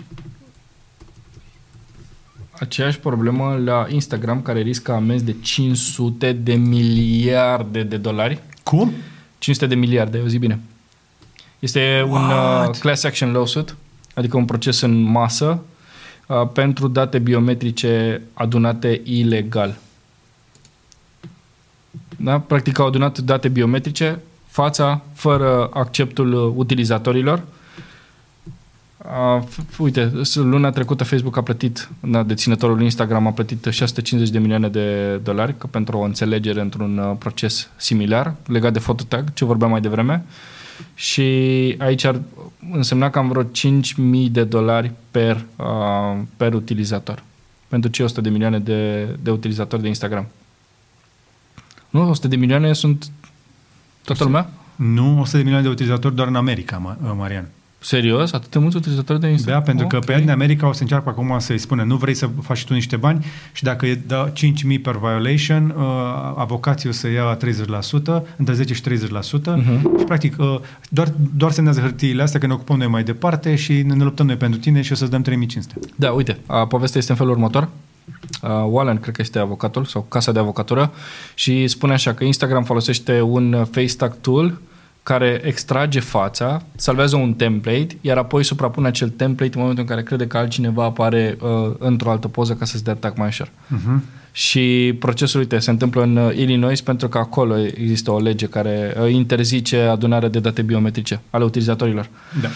[2.58, 8.42] aceeași problemă la Instagram, care riscă amenzi de 500 de miliarde de dolari.
[8.62, 8.92] Cum?
[9.38, 10.58] 500 de miliarde, eu zic bine.
[11.58, 12.78] Este un uh, What?
[12.78, 13.76] class action lawsuit,
[14.14, 15.58] adică un proces în masă uh,
[16.52, 19.78] pentru date biometrice adunate ilegal.
[22.16, 22.38] Da?
[22.40, 27.42] Practic au adunat date biometrice, fața, fără acceptul uh, utilizatorilor.
[28.98, 34.32] Uh, f- uite, s- luna trecută Facebook a plătit, da, deținătorul Instagram a plătit 650
[34.32, 39.32] de milioane de dolari că pentru o înțelegere într-un uh, proces similar legat de phototag,
[39.32, 40.24] ce vorbeam mai devreme.
[40.94, 41.22] Și
[41.78, 42.20] aici ar
[42.72, 47.22] însemna cam vreo 5.000 de dolari per, uh, per utilizator.
[47.68, 50.26] Pentru cei 100 de milioane de, de utilizatori de Instagram.
[51.90, 53.10] Nu, 100 de milioane sunt
[54.04, 54.50] toată lumea?
[54.76, 57.48] Nu 100 de milioane de utilizatori doar în America, Ma- Marian.
[57.80, 58.32] Serios?
[58.32, 59.62] Atât de mulți utilizatori de Da, Instagram?
[59.62, 60.04] pentru că Ok.
[60.04, 62.72] pe în America o să încearcă acum să-i spună nu vrei să faci și tu
[62.72, 65.84] niște bani și dacă e da 5.000 per violation, uh,
[66.36, 69.98] avocații o să ia 30%, între 10 și 30% Mhm.
[69.98, 73.72] și practic uh, doar, doar semnează hârtiile astea că ne ocupăm noi mai departe și
[73.72, 75.74] ne, ne luptăm noi pentru tine și o să-ți dăm 3500.
[75.96, 77.68] Da, uite, a, povestea este în felul următor.
[78.42, 80.92] Uh, Wallen, cred că este avocatul sau casa de avocatură
[81.34, 84.60] și spune așa că Instagram folosește un uh, face tag tool
[85.08, 90.02] care extrage fața, salvează un template, iar apoi suprapune acel template în momentul în care
[90.02, 93.48] crede că altcineva apare uh, într-o altă poză ca să-ți dea tag mai ușor.
[93.48, 94.00] Uh-huh.
[94.32, 98.94] Și procesul, uite, se întâmplă în uh, Illinois pentru că acolo există o lege care
[99.00, 102.08] uh, interzice adunarea de date biometrice ale utilizatorilor.
[102.40, 102.48] Da.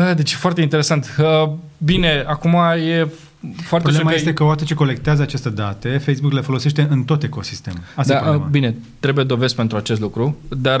[0.00, 1.16] Uh, Deci foarte interesant.
[1.18, 2.54] Uh, Bine, acum
[2.86, 3.08] e
[3.56, 7.22] foarte Problema ușor este că odată ce colectează aceste date, Facebook le folosește în tot
[7.22, 7.80] ecosistemul.
[7.94, 8.44] Asta e da, problema.
[8.44, 10.80] uh, bine, trebuie dovezi pentru acest lucru, dar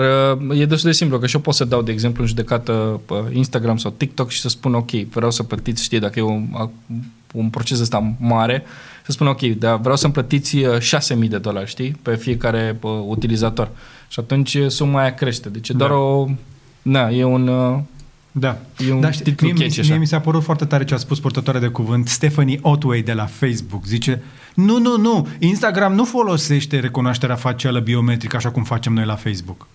[0.50, 3.00] uh, e destul de simplu, că și eu pot să dau, de exemplu, în judecată
[3.06, 6.70] pe Instagram sau TikTok și să spun, ok, vreau să plătiți, știi, dacă e un,
[7.32, 8.64] un proces ăsta mare,
[9.04, 10.78] să spun, ok, dar vreau să-mi plătiți uh,
[11.22, 13.70] 6.000 de dolari, știi, pe fiecare uh, utilizator.
[14.08, 15.48] Și atunci uh, suma aia crește.
[15.48, 15.96] Deci e doar Da.
[15.96, 16.28] o...
[16.82, 17.50] Na, e un...
[18.34, 18.58] Uh, Da.
[18.88, 20.00] E un da, știi, titlu mie, catchy mie, mie așa.
[20.00, 23.26] mi s-a părut foarte tare ce a spus purtătoarea de cuvânt Stephanie Otway de la
[23.26, 23.86] Facebook.
[23.86, 24.22] Zice,
[24.54, 29.66] nu, nu, nu, Instagram nu folosește recunoașterea facială biometrică așa cum facem noi la Facebook.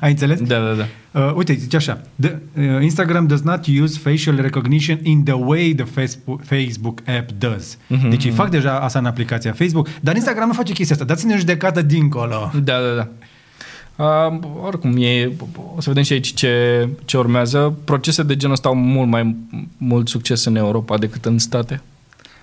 [0.00, 0.40] Ai înțeles?
[0.40, 0.86] Da, da, da.
[1.26, 5.74] Uh, uite, zice așa, the, uh, Instagram does not use facial recognition in the way
[5.74, 7.78] the Facebook, Facebook app does.
[7.88, 11.06] Mhm, Deci ei fac deja asta în aplicația Facebook, dar Instagram nu face chestia asta.
[11.06, 12.50] Dați-ne o judecată dincolo.
[12.62, 13.08] Da, da, da.
[13.96, 15.32] Uh, oricum, e,
[15.76, 17.74] o să vedem și aici ce, ce urmează.
[17.84, 19.36] Procese de genul ăsta au mult mai
[19.76, 21.82] mult succes în Europa decât în state.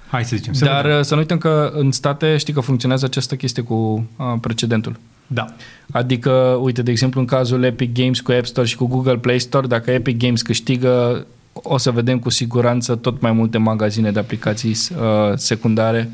[0.07, 0.53] Hai să zicem.
[0.53, 0.97] Să Dar vedem.
[0.97, 4.95] uh, să nu uităm că în state știi că funcționează această chestie cu uh, precedentul.
[5.27, 5.45] Da.
[5.91, 9.39] Adică, uite, de exemplu, în cazul Epic Games cu App Store și cu Google Play
[9.39, 14.19] Store, dacă Epic Games câștigă, o să vedem cu siguranță tot mai multe magazine de
[14.19, 16.11] aplicații uh, secundare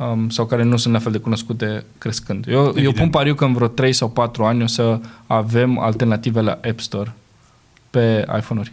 [0.00, 2.46] um, sau care nu sunt la fel de cunoscute crescând.
[2.48, 2.94] Eu, eu Evident.
[2.94, 6.80] pun pariu că în vreo 3 sau 4 ani o să avem alternative la App
[6.80, 7.12] Store
[7.90, 8.72] pe iPhone-uri.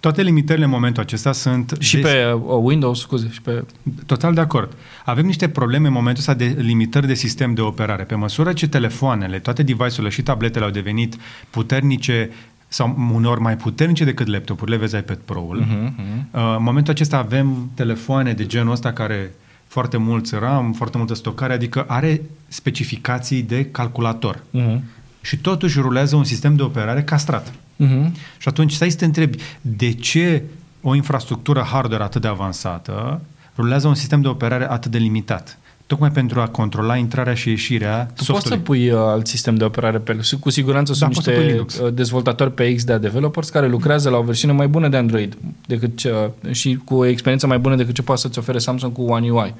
[0.00, 1.76] Toate limitările în momentul acesta sunt...
[1.78, 3.64] Și des- pe uh, Windows, scuze, și pe...
[4.06, 4.72] Total de acord.
[5.04, 8.02] Avem niște probleme în momentul ăsta de limitări de sistem de operare.
[8.02, 11.16] Pe măsură ce telefoanele, toate device-urile și tabletele au devenit
[11.50, 12.30] puternice
[12.68, 15.62] sau uneori mai puternice decât laptopurile, vezi iPad Pro-ul.
[15.62, 16.30] Uh-huh, uh-huh.
[16.30, 19.30] Uh, În momentul acesta avem telefoane de genul ăsta care
[19.70, 24.36] foarte mulți RAM, foarte multă stocare, adică are specificații de calculator.
[24.36, 24.80] Uh-huh.
[25.20, 27.50] Și totuși rulează un sistem de operare castrat.
[27.50, 28.10] Uh-huh.
[28.38, 30.42] Și atunci stai să te întrebi de ce
[30.82, 33.20] o infrastructură hardware atât de avansată
[33.56, 35.58] rulează un sistem de operare atât de limitat.
[35.90, 38.58] Tocmai pentru a controla intrarea și ieșirea Tu poți să softului.
[38.58, 40.20] pui uh, alt sistem de operare pe el.
[40.40, 41.78] Cu siguranță Da, sunt poți să pui niște Linux.
[41.78, 45.36] uh, dezvoltatori pe X de developers care lucrează la o versiune mai bună de Android
[45.66, 49.02] decât ce, și cu o experiență mai bună decât ce poate să-ți ofere Samsung cu
[49.02, 49.54] One UI.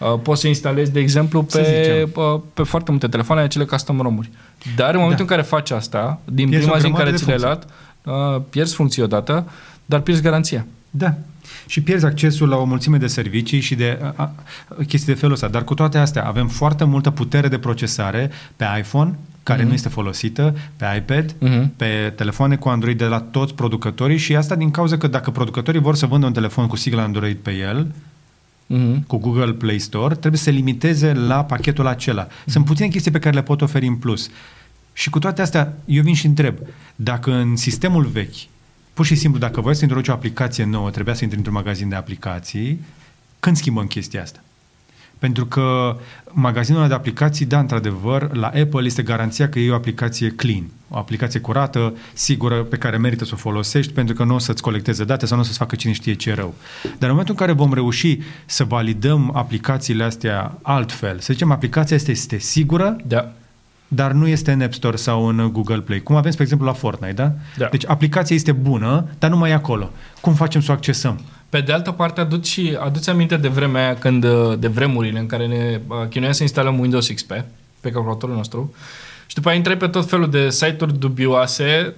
[0.00, 2.10] Uh, poți să instalezi, de exemplu, Să pe, zicem.
[2.34, 4.30] uh, pe foarte multe telefoane acele custom ROM-uri.
[4.76, 5.34] Dar în momentul Da.
[5.34, 7.38] în care faci asta, din Pierzi prima o zi în grămadă care de ți le-ai
[7.38, 7.66] luat,
[8.36, 9.48] uh, pierzi funcții odată,
[9.84, 10.66] dar pierzi garanția.
[10.90, 11.14] Da.
[11.66, 14.34] Și pierzi accesul la o mulțime de servicii și de a, a,
[14.86, 15.48] chestii de felul ăsta.
[15.48, 19.68] Dar cu toate astea avem foarte multă putere de procesare pe iPhone, care Mhm.
[19.68, 21.72] nu este folosită, pe iPad, Mhm.
[21.76, 25.80] pe telefoane cu Android de la toți producătorii și asta din cauza că dacă producătorii
[25.80, 27.92] vor să vândă un telefon cu sigla Android pe el,
[28.66, 29.06] Mhm.
[29.06, 32.26] cu Google Play Store, trebuie să se limiteze la pachetul acela.
[32.46, 34.30] Sunt puține chestii pe care le pot oferi în plus.
[34.92, 36.54] Și cu toate astea, eu vin și întreb,
[36.96, 38.34] dacă în sistemul vechi,
[39.00, 41.88] pur și simplu, dacă voi să introduci o aplicație nouă, trebuia să intri într-un magazin
[41.88, 42.80] de aplicații,
[43.40, 44.40] când schimbăm chestia asta?
[45.18, 45.96] Pentru că
[46.30, 50.64] magazinul ăla de aplicații, da, într-adevăr, la Apple este garanția că e o aplicație clean,
[50.88, 54.62] o aplicație curată, sigură, pe care merită să o folosești, pentru că nu o să-ți
[54.62, 56.54] colecteze date sau nu o să-ți facă cine știe ce rău.
[56.82, 61.96] Dar în momentul în care vom reuși să validăm aplicațiile astea altfel, să zicem, aplicația
[61.96, 63.32] este, este sigură, Da.
[63.92, 66.00] Dar nu este în App Store sau în Google Play.
[66.00, 67.32] Cum avem, spre exemplu, la Fortnite, da?
[67.56, 67.66] Da.
[67.66, 69.90] Deci aplicația este bună, dar nu mai e acolo.
[70.20, 71.20] Cum facem să o accesăm?
[71.48, 75.18] Pe de altă parte, aduci, și, aduți aminte de vremea aia când, uh, de vremurile
[75.18, 77.32] în care ne uh, chinuia să instalăm Windows XP
[77.80, 78.74] pe calculatorul nostru
[79.26, 81.94] și după aia intrai pe tot felul de site-uri dubioase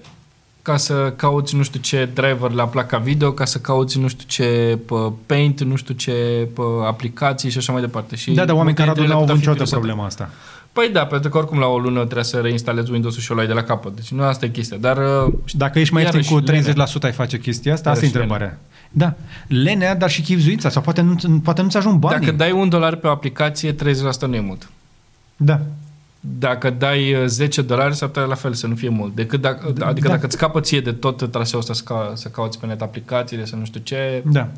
[0.63, 4.25] ca să cauți nu știu ce driver la placa video, ca să cauți nu știu
[4.27, 6.13] ce pă, paint, nu știu ce
[6.55, 8.17] pă, aplicații și așa mai departe.
[8.17, 9.81] Și da, dar oameni multe care dintre nu au ele avut puteau fi niciodată virusate.
[9.81, 10.31] problema asta.
[10.73, 13.47] Păi da, pentru că oricum la o lună trebuie să reinstalezi Windows-ul și o luai
[13.47, 13.95] de la capăt.
[13.95, 14.77] Deci nu asta e chestia.
[14.77, 16.87] Dar uh, Dacă ești mai ieftin Iarăși, cu 30% lenea.
[17.03, 18.59] ai face chestia asta, asta e Iarăși întrebarea.
[18.91, 19.15] Da,
[19.47, 22.19] lenea, dar și chipzuința, sau poate, nu, poate nu-ți ajung banii.
[22.19, 23.77] dacă dai un dolar pe o aplicație, 30%
[24.27, 24.71] nu e mult.
[25.37, 25.61] Da.
[26.21, 29.15] Dacă dai uh, 10 dolari, s-ar putea la fel să nu fie mult.
[29.15, 30.13] Decât dacă, adică da.
[30.13, 33.45] dacă îți scapă ție de tot traseul ăsta să, ca, să cauți pe net aplicațiile,
[33.45, 34.23] să nu știu ce...
[34.27, 34.49] Da.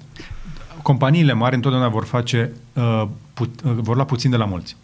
[0.82, 4.76] Companiile mari întotdeauna vor face, uh, put, uh, vor lua puțin de la mulți.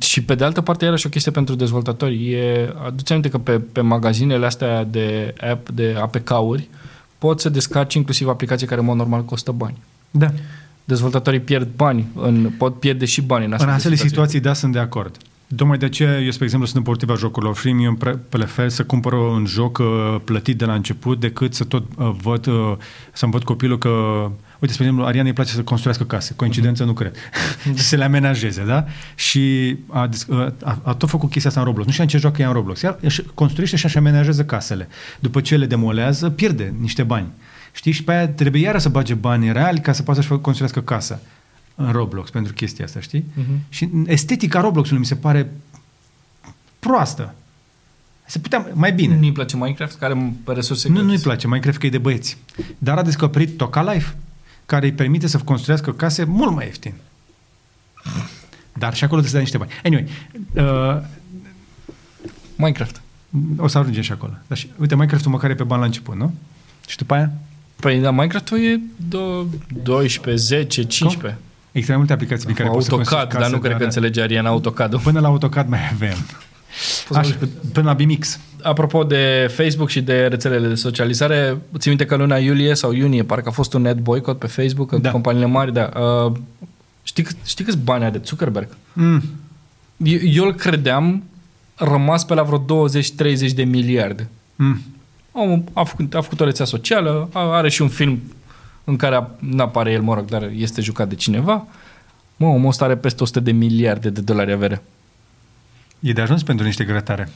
[0.00, 2.32] Și pe de altă parte, iarăși o chestie pentru dezvoltatori.
[2.32, 6.68] E, aduți aminte că pe, pe magazinele astea de app, de APK-uri,
[7.18, 9.78] poți să descarci inclusiv aplicații care, în mod normal, costă bani.
[10.10, 10.26] Da.
[10.84, 14.40] Dezvoltatorii pierd bani, în, pot pierde și bani în astfel În de astfel de situații,
[14.40, 15.16] da, sunt de acord.
[15.56, 19.46] Tocmai de aceea, eu, spre exemplu, sunt împotriva jocurilor freemium, pre- prefer să cumpăr un
[19.46, 22.76] joc uh, plătit de la început decât să tot uh, văd, uh,
[23.12, 23.90] să-mi văd copilul că,
[24.58, 27.16] uite, spre exemplu, Ariane îi place să construiască case, coincidență, nu cred,
[27.74, 28.84] și să le amenajeze, da?
[29.14, 32.10] Și a, dis- uh, a, a tot făcut chestia asta în Roblox, nu știa în
[32.10, 34.88] ce joacă ea în Roblox, ea își construiește și așa amenajează casele.
[35.20, 37.26] După ce le demolează, pierde niște bani.
[37.72, 37.92] Știi?
[37.92, 41.20] Și pe aia trebuie iară să bage bani reali ca să poată să-și construiască casa
[41.74, 43.24] în Roblox pentru chestia asta, știi?
[43.34, 43.58] Mhm.
[43.68, 45.50] Și estetica Roblox-ului mi se pare
[46.78, 47.34] proastă.
[48.26, 49.16] Se putea mai bine.
[49.18, 51.10] Nu-i place Minecraft, care pe resurse Nu, gratis.
[51.12, 52.36] nu-i place, mai cred că e de băieți.
[52.78, 54.14] Dar a descoperit Toca Life,
[54.66, 56.94] care îi permite să construiască case mult mai ieftin.
[58.72, 59.70] Dar și acolo trebuie să dai niște bani.
[59.84, 60.08] Anyway,
[60.54, 61.02] uh,
[62.56, 63.00] Minecraft.
[63.56, 64.32] O să ajungem și acolo.
[64.46, 66.34] Dar și, uite, Minecraft-ul măcar e pe bani la început, nu?
[66.86, 67.32] Și după aia?
[67.76, 69.46] Păi, da, Minecraft-ul e do-
[69.82, 71.40] 12, 10, 15.
[71.72, 74.22] Extrem multe aplicații pe care poți să AutoCAD, construiești dar nu case, cred că înțelege
[74.22, 75.00] Ariana AutoCAD-ul.
[75.00, 76.16] Până la AutoCAD mai avem.
[77.08, 78.38] Poți Așa, să- până la BMX.
[78.62, 83.22] Apropo de Facebook și de rețelele de socializare, țin minte că luna iulie sau iunie
[83.22, 85.10] parcă a fost un net boycott pe Facebook, că Da.
[85.10, 85.90] companiile mari, da.
[86.26, 86.32] Uh,
[87.02, 88.68] știi, cât- știi câți bani are Zuckerberg?
[88.92, 89.22] Mm.
[89.96, 91.22] Eu, eu îl credeam
[91.74, 94.28] rămas pe la vreo 20-30 de miliarde.
[94.56, 94.80] Mm.
[95.32, 98.22] Omul a făcut, a făcut o rețea socială, a- are și un film
[98.84, 101.66] în care nu apare el, mă rog, dar este jucat de cineva.
[102.36, 104.82] Mă, omul ăsta are peste 100 de miliarde de dolari avere.
[106.04, 107.28] E de ajuns pentru niște grătare.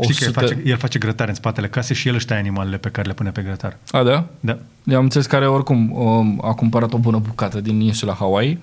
[0.00, 2.40] Știi că el 100 face, el face grătare în spatele casei și el își taie
[2.40, 3.76] animalele pe care le pune pe grătar.
[3.90, 4.26] A, da?
[4.40, 4.58] Da.
[4.84, 8.58] Eu am înțeles că are oricum um, a cumpărat o bună bucată din insula Hawaii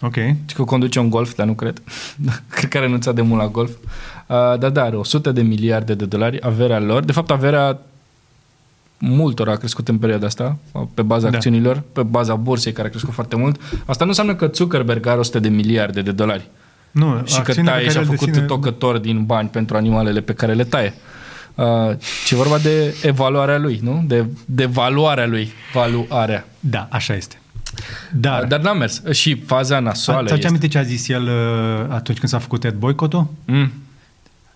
[0.00, 0.14] Ok.
[0.46, 1.82] și că conduce un golf, dar nu cred.
[2.54, 3.70] cred că a renunțat de mult la golf.
[3.70, 7.04] Uh, dar da, are 100 de miliarde de dolari averea lor.
[7.04, 7.78] De fapt, averea
[8.98, 11.30] multor a crescut în perioada asta, uh, pe baza Da.
[11.30, 11.36] da.
[11.36, 13.60] acțiunilor, pe baza bursei care a crescut foarte mult.
[13.86, 16.48] Asta nu înseamnă că Zuckerberg are 100 de miliarde de dolari
[16.98, 19.48] Nu, și că acțiunile pe taie care și a le făcut deține- tocător din bani
[19.48, 20.94] pentru animalele pe care le taie.
[21.54, 21.64] Uh,
[22.26, 24.04] ci e vorba de evaluarea lui, nu?
[24.06, 26.46] De, de valoarea lui, valuarea.
[26.60, 27.40] Da, așa este.
[28.12, 29.02] Dar, Dar n-a mers.
[29.10, 30.46] Și faza nasoală ți-aduce este...
[30.46, 33.26] aminte ce a zis el uh, atunci când s-a făcut Ed boycott-ul?
[33.44, 33.72] Mm.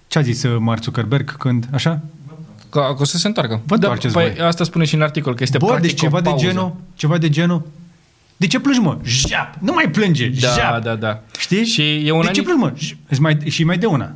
[0.08, 2.00] Ce a zis uh, Mark Zuckerberg când, așa?
[2.70, 3.60] Că, că o să se întoarcă.
[3.64, 4.46] Vă întoarceți păi, voi.
[4.46, 6.44] asta spune și în articol, că este Bă, practic deci ceva o de pauză.
[6.46, 7.66] genul, ceva de genul,
[8.42, 8.98] de ce plângi, mă?
[9.02, 9.54] Jap!
[9.60, 10.28] Nu mai plânge!
[10.40, 10.82] Da, Jap!
[10.82, 11.20] da, da.
[11.38, 11.64] Știi?
[11.64, 12.72] Și e un de an- ce plângi, mă?
[12.72, 14.12] J- îți mai, și mai de una.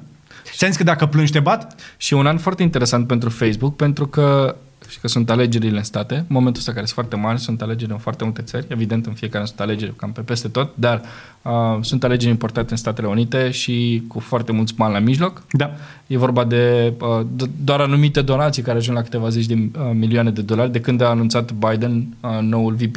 [0.56, 1.80] Ți-am zis că dacă plângi te bat?
[1.96, 4.56] Și e un an foarte interesant pentru Facebook, pentru că
[4.88, 7.90] și că sunt alegerile în state, în momentul ăsta care sunt foarte mari, sunt alegeri
[7.92, 11.00] în foarte multe țări, evident în fiecare an sunt alegeri cam pe peste tot, dar
[11.42, 15.42] uh, sunt alegeri importante în Statele Unite și cu foarte mulți bani la mijloc.
[15.50, 15.70] Da.
[16.06, 19.90] E vorba de uh, do- doar anumite donații care ajung la câteva zeci de uh,
[19.92, 22.96] milioane de dolari de când a anunțat Biden uh, noul VP.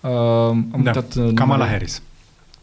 [0.00, 0.76] Uh, am da.
[0.78, 1.70] uitat, uh, Kamala numele.
[1.70, 2.02] Harris.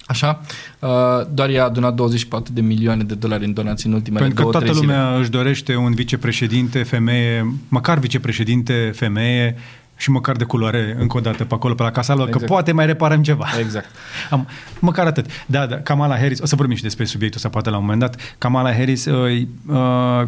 [0.08, 0.42] Așa,
[0.80, 0.90] uh,
[1.34, 4.50] doar ea a adunat 24 de milioane de dolari în donații în ultimele Pentru că
[4.50, 4.94] două, toată trei zile.
[4.94, 9.56] lumea își dorește un vicepreședinte femeie, măcar vicepreședinte femeie
[9.96, 12.46] și măcar de culoare încă o dată pe acolo, pe la Casa Albă, Exact.
[12.46, 13.48] că poate mai reparăm ceva.
[13.60, 13.90] Exact.
[14.30, 14.48] Am,
[14.80, 15.26] măcar atât.
[15.46, 18.02] Da, da, Kamala Harris, o să vorbim și despre subiectul ăsta poate la un moment
[18.02, 18.36] dat.
[18.38, 20.28] Kamala Harris uh, uh,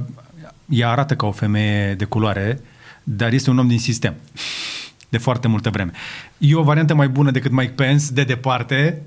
[0.65, 2.61] ea arată ca o femeie de culoare,
[3.03, 4.13] dar este un om din sistem.
[5.09, 5.91] De foarte multă vreme.
[6.37, 9.01] E o variantă mai bună decât Mike Pence, de departe.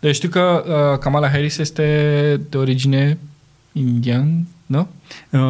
[0.00, 3.18] Deci știu că uh, Kamala Harris este de origine
[3.72, 4.88] indian, nu?
[5.30, 5.40] Uh,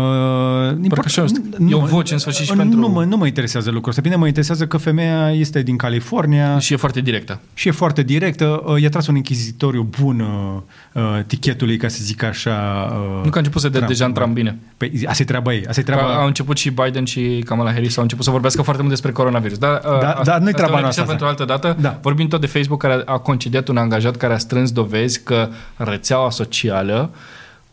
[0.89, 1.25] Parcă așa,
[1.69, 4.01] e o voce în sfârșit și nu, pentru- Nu mă, nu mă interesează lucrul ăsta.
[4.03, 7.41] Bine, mă interesează că femeia este din California Și e foarte directă.
[7.55, 8.63] și e foarte directă.
[8.67, 12.89] Uh, i-a tras un inchizitoriu bun uh, uh, tichetului, ca să zic așa.
[12.93, 13.93] Uh, Nu că a început să dea Trump.
[13.93, 14.59] deja în Trump bine.
[14.77, 15.67] Păi, asta e treaba ei.
[15.67, 16.15] Asta e Că treaba...
[16.15, 19.59] au început și Biden și Kamala Harris au început să vorbească foarte mult despre coronavirus.
[19.59, 21.77] Dar, uh, Da, asta- dar nu-i asta treaba e un noastră episod pentru altă dată.
[21.81, 21.99] Da.
[22.03, 25.49] Vorbim tot de Facebook care a, a concediat un angajat care a strâns dovezi că
[25.77, 27.11] rețeaua socială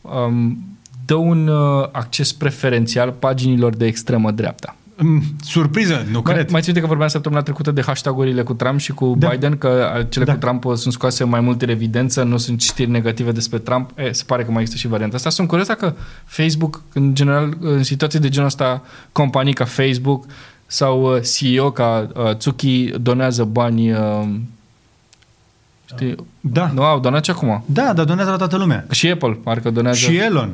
[0.02, 0.58] um,
[1.08, 4.76] dă un uh, acces preferențial paginilor de extremă dreapta.
[5.00, 6.50] Mm, surpriză, nu Mai, cred.
[6.52, 9.28] mai țin că vorbeam săptămâna trecută de hashtag-urile cu Trump și cu Da.
[9.30, 10.34] Biden, că cele Da.
[10.34, 13.90] cu Trump uh, sunt scoase mai mult în evidență, nu sunt știri negative despre Trump.
[13.96, 15.30] E, se pare că mai există și varianta asta.
[15.30, 20.26] Sunt curios dacă Facebook, în general, în situații de genul ăsta, companii ca Facebook
[20.66, 24.28] sau uh, CEO ca uh, Tsuki donează bani uh,
[25.86, 26.16] știi?
[26.40, 26.72] Da.
[26.74, 27.64] Nu, au donat și acum.
[27.66, 28.86] Da, dar donează la toată lumea.
[28.92, 29.98] Și Apple, parcă donează.
[29.98, 30.52] Și Elon.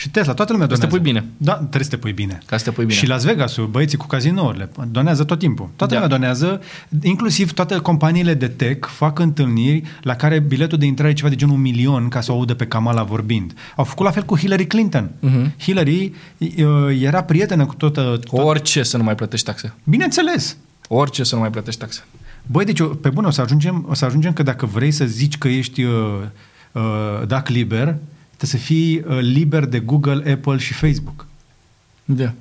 [0.00, 1.22] Și Tesla, toată lumea Trebuie să te donează.
[1.22, 1.52] pui bine.
[1.52, 2.38] Da, trebuie să te pui bine.
[2.46, 2.98] Ca să te pui bine.
[2.98, 5.68] Și Las Vegasul, băieții cu cazinourile, donează tot timpul.
[5.76, 6.00] Toată Da.
[6.00, 6.60] lumea donează,
[7.02, 11.34] inclusiv toate companiile de tech fac întâlniri la care biletul de intrare e ceva de
[11.34, 13.52] genul un milion ca să o audă pe Kamala vorbind.
[13.76, 15.10] Au făcut la fel cu Hillary Clinton.
[15.20, 15.54] Mhm.
[15.58, 18.00] Hillary uh, era prietenă cu toată...
[18.30, 18.40] tot...
[18.40, 19.72] Orice să nu mai plătești taxe.
[19.84, 20.56] Bineînțeles.
[20.88, 22.04] Orice să nu mai plătești taxe.
[22.46, 25.04] Băi, deci, eu- pe bune, o să ajungem, o să ajungem că dacă vrei să
[25.04, 25.92] zici că ești uh,
[26.72, 26.82] uh,
[27.26, 27.96] dac liber,
[28.38, 31.26] trebuie să fii uh, liber de Google, Apple și Facebook.
[32.04, 32.32] Da.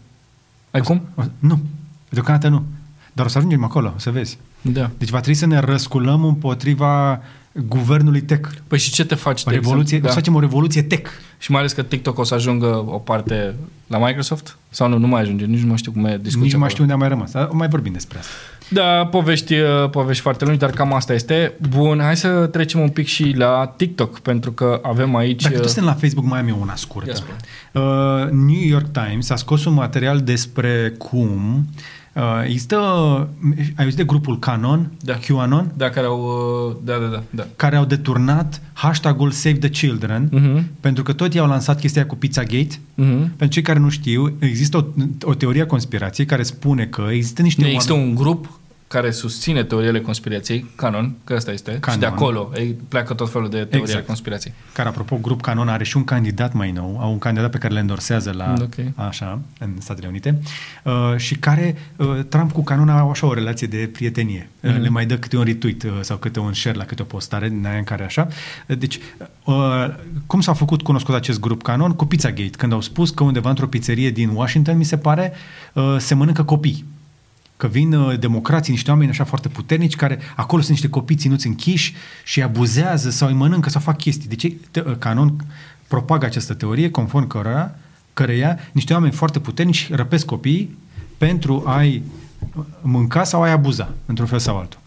[0.72, 1.02] Ai cum?
[1.16, 1.60] O, nu,
[2.10, 2.64] deocamdată nu.
[3.14, 4.38] Dar o să ajungem acolo, o să vezi.
[4.62, 4.90] Da.
[4.98, 7.22] Deci va trebui să ne răsculăm împotriva
[7.68, 8.50] guvernului tech.
[8.68, 9.42] Păi și ce te faci?
[9.46, 10.02] O de revoluție, exemplu?
[10.02, 10.08] da.
[10.08, 11.10] o să facem o revoluție tech.
[11.38, 13.56] Și mai ales că TikTok o să ajungă o parte
[13.88, 14.58] la Microsoft?
[14.70, 16.68] Sau nu, nu mai ajunge, nici nu mai știu cum e discuția Nici nu mai
[16.68, 16.70] acolo.
[16.70, 17.32] știu unde a mai rămas.
[17.32, 18.32] Dar mai vorbim despre asta.
[18.70, 21.54] Da, povești, uh, povești foarte lungi, dar cam asta este.
[21.70, 25.42] Bun, hai să trecem un pic și la TikTok, pentru că avem aici...
[25.42, 27.14] Dacă uh, tu suntem la Facebook, mai am eu una Ia scurtă.
[27.14, 27.38] spune.
[27.74, 31.97] Uh, New York Times a scos un material despre cum Uh,
[32.46, 32.78] există,
[33.76, 35.14] ai auzit de grupul Canon, Da.
[35.28, 36.20] QAnon, Da, care au...
[36.70, 37.24] uh, Da, da, da.
[37.30, 37.48] da.
[37.56, 40.70] care au deturnat hashtagul Save the Children, Mhm.
[40.80, 42.80] pentru că tot ei au lansat chestia cu Pizzagate.
[42.96, 43.18] Mhm.
[43.20, 44.84] Pentru cei care nu știu, există o,
[45.30, 48.10] o teorie a conspirației care spune că există niște Nu, există oameni...
[48.10, 51.94] un grup care susține teoriile conspirației, Canon, că ăsta este, Canon.
[51.94, 53.96] și de acolo ei, pleacă tot felul de teorii Exact.
[53.98, 54.54] ale conspirației.
[54.74, 57.74] care, apropo, grup Canon are și un candidat mai nou, au un candidat pe care
[57.74, 58.74] le endorsează la, Ok.
[58.96, 60.42] așa, în Statele Unite,
[60.84, 64.50] uh, și care, uh, Trump cu Canon au așa o relație de prietenie.
[64.62, 64.76] Mhm.
[64.76, 67.06] Uh, le mai dă câte un retweet uh, sau câte un share la câte o
[67.06, 68.28] postare din aia în care așa.
[68.68, 69.00] Uh, deci,
[69.46, 69.56] uh,
[70.26, 71.92] cum s-a făcut cunoscut acest grup Canon?
[71.92, 75.34] Cu Pizzagate, când au spus că undeva într-o pizzerie din Washington, mi se pare,
[75.74, 76.86] uh, se mănâncă copii.
[77.58, 81.48] Că vin uh, democrații, niște oameni așa foarte puternici, care acolo sunt niște copii ținuți
[81.48, 81.94] închiși
[82.24, 84.30] și îi abuzează sau îi mănâncă sau fac chestii.
[84.30, 85.34] Deci te, uh, Canon
[85.88, 87.76] propagă această teorie conform căreia,
[88.14, 90.78] căreia niște oameni foarte puternici răpesc copiii
[91.18, 92.04] pentru a-i
[92.82, 94.80] mânca sau a-i abuza, într-un fel sau altul.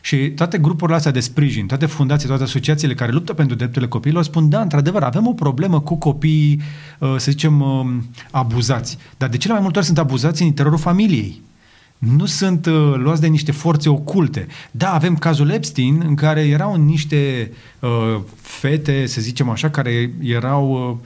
[0.00, 4.22] Și toate grupurile astea de sprijin, toate fundații, toate asociațiile care luptă pentru drepturile copiilor
[4.22, 6.60] spun, da, într-adevăr, avem o problemă cu copiii,
[6.98, 8.98] uh, să zicem, um, abuzați.
[9.16, 11.42] Dar de cele mai multe ori sunt abuzați în interiorul familiei.
[11.98, 14.46] Nu sunt uh, luați de niște forțe oculte.
[14.70, 20.90] Da, avem cazul Epstein, în care erau niște uh, fete, să zicem așa, care erau
[20.90, 20.96] uh,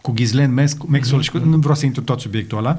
[0.00, 0.52] cu Ghislaine
[0.88, 1.24] Mexwell mm-hmm.
[1.24, 2.78] și cu, nu vreau să intru tot subiectul ăla,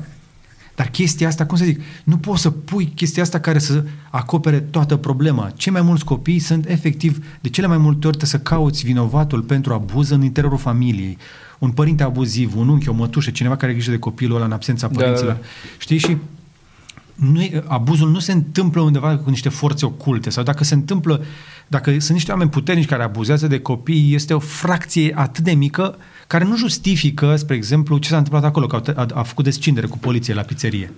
[0.75, 4.59] dar chestia asta, cum să zic, nu poți să pui chestia asta care să acopere
[4.59, 5.51] toată problema.
[5.55, 9.41] Cei mai mulți copii sunt efectiv, de cele mai multe ori trebuie să cauți vinovatul
[9.41, 11.17] pentru abuz în interiorul familiei.
[11.59, 14.51] Un părinte abuziv, un unchi, o mătușă, cineva care are grijă de copilul ăla în
[14.51, 15.31] absența Da, părinților.
[15.31, 15.45] da, da.
[15.77, 15.97] Știi?
[15.97, 16.17] Și
[17.15, 21.23] nu e, abuzul nu se întâmplă undeva cu niște forțe oculte sau dacă se întâmplă,
[21.67, 25.95] dacă sunt niște oameni puternici care abuzează de copii, este o fracție atât de mică
[26.27, 29.87] care nu justifică, spre exemplu, ce s-a întâmplat acolo, că a, a, a făcut descindere
[29.87, 30.91] cu poliție la pizzerie.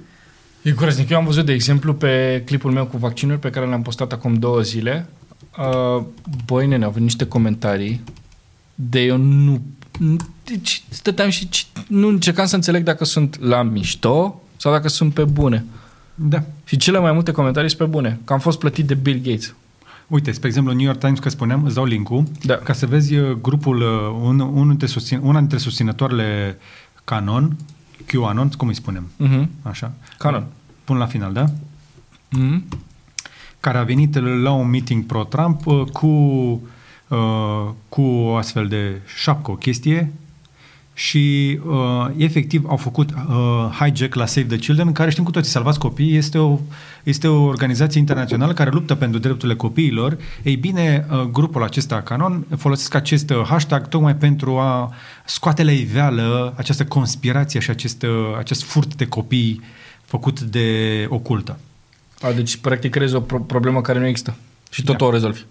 [0.61, 1.09] E groaznic.
[1.09, 4.33] Eu am văzut, de exemplu, pe clipul meu cu vaccinuri pe care l-am postat acum
[4.33, 5.07] două zile.
[5.57, 6.03] Uh,
[6.45, 8.01] băi, nene, au venit niște comentarii
[8.75, 9.61] de eu nu...
[10.05, 14.87] nu- Deci stăteam și ci- nu încercam să înțeleg dacă sunt la mișto sau dacă
[14.87, 15.65] sunt pe bune.
[16.15, 16.43] Da.
[16.63, 18.19] Și cele mai multe comentarii sunt pe bune.
[18.25, 19.53] Că am fost plătit de Bill Gates.
[20.07, 22.55] Uite, spre exemplu, New York Times, că spuneam, îți dau link-ul, Da.
[22.55, 26.57] ca să vezi uh, grupul, uh, un, unul dintre susțin, una dintre susținătoarele
[27.03, 27.55] Canon,
[28.05, 29.45] QAnon, cum îi spunem, Uh-huh.
[29.61, 29.91] așa?
[30.17, 30.45] Canon.
[30.83, 31.45] Pun la final, da?
[31.45, 32.61] Uh-huh.
[33.59, 36.59] care a venit la un meeting pro-Trump uh, cu, uh,
[37.89, 40.11] cu o astfel de șapcă, o chestie
[40.93, 45.51] și uh, efectiv au făcut uh, hijack la Save the Children, care știm cu toții,
[45.51, 46.59] Salvați Copii, este o,
[47.03, 50.17] este o organizație internațională care luptă pentru drepturile copiilor.
[50.43, 54.93] Ei bine, uh, grupul acesta Canon folosesc acest uh, hashtag tocmai pentru a
[55.25, 59.61] scoate la iveală această conspirație și acest, uh, acest furt de copii
[60.05, 61.59] făcut de ocultă.
[62.21, 64.35] A, deci, practic, crezi o pro- problemă care nu există.
[64.69, 65.05] Și tot Da.
[65.05, 65.41] o rezolvi.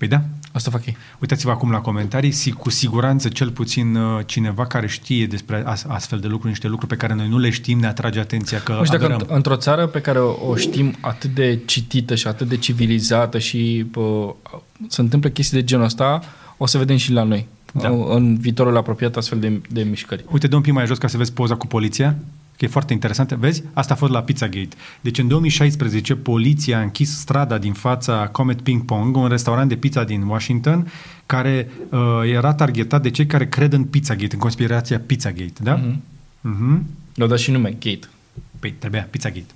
[0.00, 0.22] Păi da,
[0.52, 0.96] Asta fac ei.
[1.18, 5.84] Uitați-vă acum la comentarii, si, cu siguranță cel puțin uh, cineva care știe despre as,
[5.88, 8.72] astfel de lucruri, niște lucruri pe care noi nu le știm, ne atrage atenția că
[8.72, 9.26] Nu știu dacă aderăm.
[9.28, 13.38] înt- într-o țară pe care o, o știm atât de citită și atât de civilizată
[13.38, 14.34] și pă,
[14.88, 16.22] se întâmplă chestii de genul ăsta,
[16.56, 17.46] o să vedem și la noi.
[17.72, 17.80] Da.
[17.80, 18.14] Da.
[18.14, 20.24] În viitorul apropiat astfel de, de mișcări.
[20.32, 22.16] Uite, dă un pic mai jos ca să vezi poza cu poliția,
[22.60, 23.36] că e foarte interesantă.
[23.36, 23.62] Vezi?
[23.72, 24.68] Asta a fost la Pizzagate.
[25.00, 29.76] Deci în 2016 poliția a închis strada din fața Comet Ping Pong, un restaurant de
[29.76, 30.90] pizza din Washington,
[31.26, 32.00] care uh,
[32.32, 35.74] era targetat de cei care cred în Pizzagate, în conspirația Pizzagate, da?
[35.74, 36.02] Mhm.
[36.40, 36.86] Mhm.
[37.14, 38.08] Le-au dat și nume, Gate.
[38.58, 39.52] Păi trebuia Pizzagate.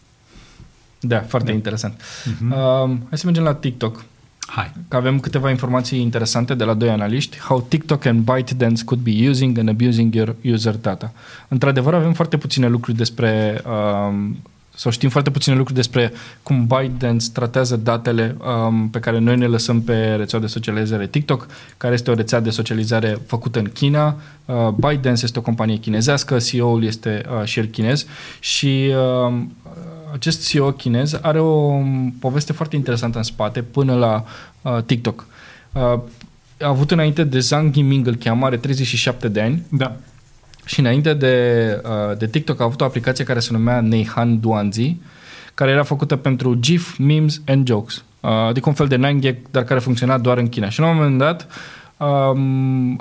[1.00, 1.52] Da, foarte Da.
[1.52, 1.52] da.
[1.52, 2.00] interesant.
[2.24, 2.50] Mhm.
[2.50, 4.04] Uh, hai să mergem la TikTok.
[4.46, 4.72] Hai.
[4.88, 7.38] Că avem câteva informații interesante de la doi analiști.
[7.38, 11.12] How TikTok and ByteDance could be using and abusing your user data.
[11.48, 13.62] Într-adevăr, avem foarte puține lucruri despre...
[14.08, 14.36] Um,
[14.76, 18.36] sau știm foarte puține lucruri despre cum ByteDance tratează datele
[18.68, 22.40] um, pe care noi ne lăsăm pe rețeaua de socializare TikTok, care este o rețea
[22.40, 24.16] de socializare făcută în China.
[24.44, 28.06] Uh, ByteDance este o companie chinezească, CEO-ul este uh, și el chinez
[28.40, 28.92] și
[29.26, 29.34] uh,
[30.14, 34.24] acest CEO chinez are o um, poveste foarte interesantă în spate până la
[34.62, 35.26] uh, TikTok.
[35.72, 35.80] Uh,
[36.60, 39.96] a avut înainte de Zhang Yiming, îl cheamă, are 37 de ani Da.
[40.64, 41.36] și înainte de,
[41.84, 44.96] uh, de TikTok a avut o aplicație care se numea Neihan Duanzi,
[45.54, 48.04] care era făcută pentru GIF, memes and jokes.
[48.20, 50.68] Uh, adică un fel de 9gag, dar care funcționa doar în China.
[50.68, 51.46] Și la un moment dat,
[52.04, 53.00] um,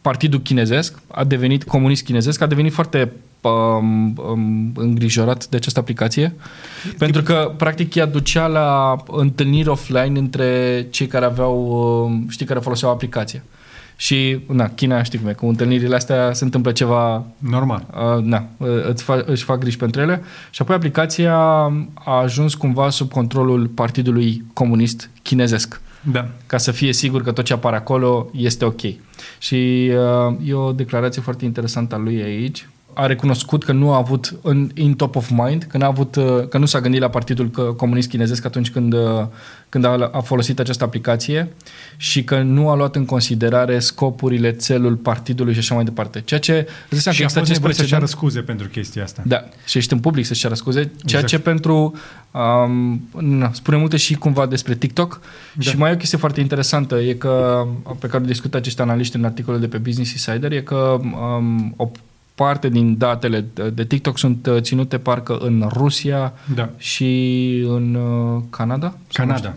[0.00, 6.34] partidul chinezesc a devenit, comunist chinezesc, a devenit foarte um, um, îngrijorat de această aplicație,
[6.98, 11.68] pentru că practic ea ducea la întâlniri offline între cei care aveau,
[12.04, 13.42] um, știi, care foloseau aplicația.
[14.00, 17.24] Și, na, China știi cum e, cu întâlnirile astea se întâmplă ceva...
[17.38, 17.86] Normal.
[17.90, 18.46] Uh, na,
[18.88, 20.22] îți fa, își fac griji pentru ele.
[20.50, 21.36] Și apoi aplicația
[21.94, 25.80] a ajuns cumva sub controlul Partidului Comunist Chinezesc.
[26.02, 26.28] Da.
[26.46, 28.80] Ca să fie sigur că tot ce apare acolo este ok.
[29.38, 32.68] Și uh, e o declarație foarte interesantă a lui aici
[32.98, 36.48] a recunoscut că nu a avut în in top of mind, că, n-a avut, uh,
[36.48, 39.26] că nu s-a gândit la Partidul Comunist Chinezesc atunci când, uh,
[39.68, 41.52] când a, a folosit această aplicație
[41.96, 46.20] și că nu a luat în considerare scopurile, țelul partidului și așa mai departe.
[46.20, 49.22] Ceea ce și că a fost nevoie să ceară scuze pentru chestia asta.
[49.26, 51.26] Da, și ești în public să-și ceară scuze, ceea exact.
[51.26, 51.94] ce pentru,
[52.30, 55.20] um, na, spune multe și cumva despre TikTok
[55.54, 55.70] da.
[55.70, 57.66] și mai e o chestie foarte interesantă, e că,
[57.98, 61.74] pe care o discută acești analiști în articolul de pe Business Insider, e că um,
[61.76, 61.90] o
[62.44, 66.70] parte din datele de TikTok sunt uh, ținute parcă în Rusia da.
[66.76, 67.10] și
[67.68, 68.94] în uh, Canada?
[69.12, 69.54] Canada.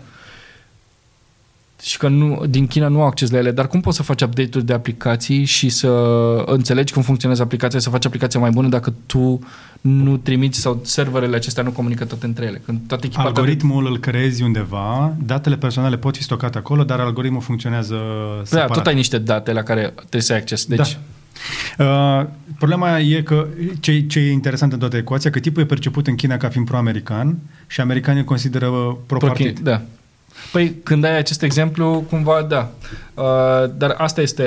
[1.82, 4.22] Și că nu, din China nu au acces la ele, dar cum poți să faci
[4.22, 5.88] update-uri de aplicații și să
[6.46, 9.38] înțelegi cum funcționează aplicația, să faci aplicația mai bună dacă tu
[9.80, 12.62] nu trimiți sau serverele acestea nu comunică tot între ele?
[12.64, 13.88] Când toată echipa Algoritmul de...
[13.88, 18.68] îl creezi undeva, datele personale pot fi stocate acolo, dar algoritmul funcționează da, separat.
[18.68, 20.64] Da, tot ai niște date la care trebuie să ai acces.
[20.64, 20.98] Deci, da.
[21.78, 22.26] Uh,
[22.58, 23.46] problema e că
[23.80, 26.66] ce, ce e interesant în toată ecuația, că tipul e perceput în China ca fiind
[26.66, 29.54] pro-american și americanii îl consideră pro-partid.
[29.54, 29.82] Pro da.
[30.52, 32.70] Păi când ai acest exemplu, cumva da.
[33.14, 34.44] Uh, dar asta este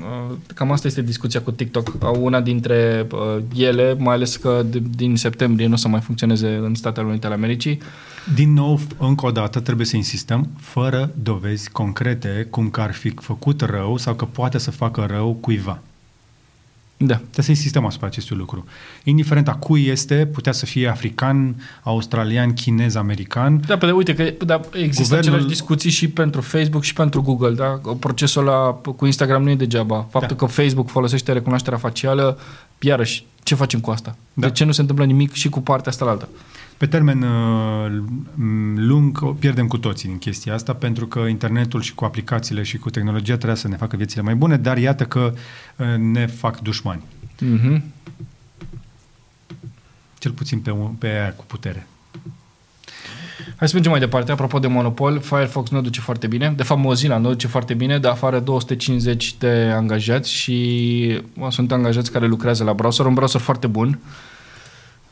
[0.00, 1.92] Uh, cam asta este discuția cu TikTok.
[2.20, 6.48] Una dintre uh, ele, mai ales că de, din septembrie nu o să mai funcționeze
[6.48, 7.80] în Statele Unite ale Americii.
[8.34, 13.10] Din nou, încă o dată, trebuie să insistăm, fără dovezi concrete, cum că ar fi
[13.10, 15.80] făcut rău sau că poate să facă rău cuiva.
[17.06, 17.14] Da.
[17.14, 18.64] Trebuie să insistăm asupra acestui lucru.
[19.04, 23.62] Indiferent a cui este, putea să fie african, australian, chinez, american.
[23.66, 25.18] Da, pe de, uite că da, există Guvernul...
[25.18, 27.50] aceleași discuții și pentru Facebook și pentru Google.
[27.50, 27.80] Da?
[27.98, 30.06] Procesul ăla cu Instagram nu e degeaba.
[30.10, 30.46] Faptul da.
[30.46, 32.38] că Facebook folosește recunoașterea facială,
[32.78, 34.16] iarăși, ce facem cu asta?
[34.32, 34.46] Da.
[34.46, 36.28] De ce nu se întâmplă nimic și cu partea asta la alta?
[36.82, 38.02] Pe termen uh,
[38.76, 42.90] lung pierdem cu toții din chestia asta pentru că internetul și cu aplicațiile și cu
[42.90, 45.32] tehnologia trebuie să ne facă viețile mai bune, dar iată că
[45.76, 47.02] uh, ne fac dușmani.
[47.44, 47.80] Mm-hmm.
[50.18, 51.86] Cel puțin pe, pe aia cu putere.
[53.56, 54.32] Hai să mergem mai departe.
[54.32, 56.52] Apropo de monopol, Firefox nu duce foarte bine.
[56.56, 62.12] De fapt, Mozilla nu duce foarte bine, de afară 250 de angajați și sunt angajați
[62.12, 63.06] care lucrează la browser.
[63.06, 63.98] Un browser foarte bun.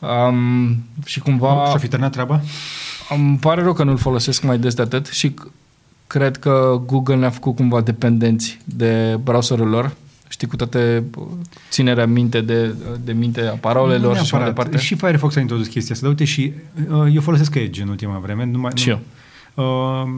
[0.01, 1.65] Um, și cumva...
[1.69, 2.41] Și-a fi terminat treaba?
[3.09, 5.33] Îmi pare rău că nu-l folosesc mai des de atât și
[6.07, 9.91] cred că Google ne-a făcut cumva dependenți de browserul lor.
[10.27, 11.03] Știi, cu toate
[11.69, 14.77] ținerea minte de, de minte a parolelor și mai departe.
[14.77, 16.07] Și Firefox a introdus chestia asta.
[16.07, 16.53] Dar uite, și
[16.89, 18.45] uh, eu folosesc Edge în ultima vreme.
[18.45, 18.99] Numai, și nu,
[19.55, 20.03] eu.
[20.03, 20.09] Uh,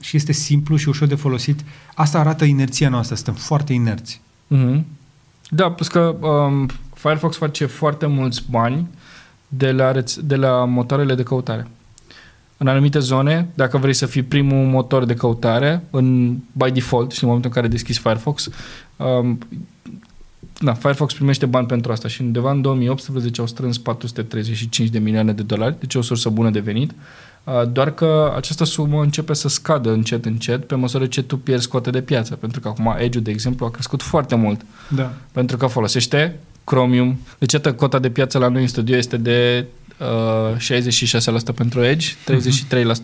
[0.00, 1.60] și este simplu și ușor de folosit.
[1.94, 3.14] Asta arată inerția noastră.
[3.14, 4.20] Suntem foarte inerți.
[4.54, 4.82] Mm-hmm.
[5.48, 8.86] Da, plus că um, Firefox face foarte mulți bani
[9.56, 11.66] de la, reț- de la motoarele de căutare.
[12.56, 17.22] În anumite zone, dacă vrei să fii primul motor de căutare, în, by default, și
[17.22, 18.48] în momentul în care deschizi Firefox,
[18.96, 19.38] um,
[20.60, 25.32] da, Firefox primește bani pentru asta și undeva în 2018 au strâns 435 de milioane
[25.32, 26.90] de dolari, deci o sursă bună de venit,
[27.44, 31.68] uh, doar că această sumă începe să scadă încet, încet, pe măsură ce tu pierzi
[31.68, 35.12] cote de piață, pentru că acum Edge, de exemplu, a crescut foarte mult, da.
[35.32, 37.18] pentru că folosește Chromium.
[37.38, 39.66] Deci, atât cota de piață la noi în studio este de
[39.98, 42.06] uh, 66% pentru Edge,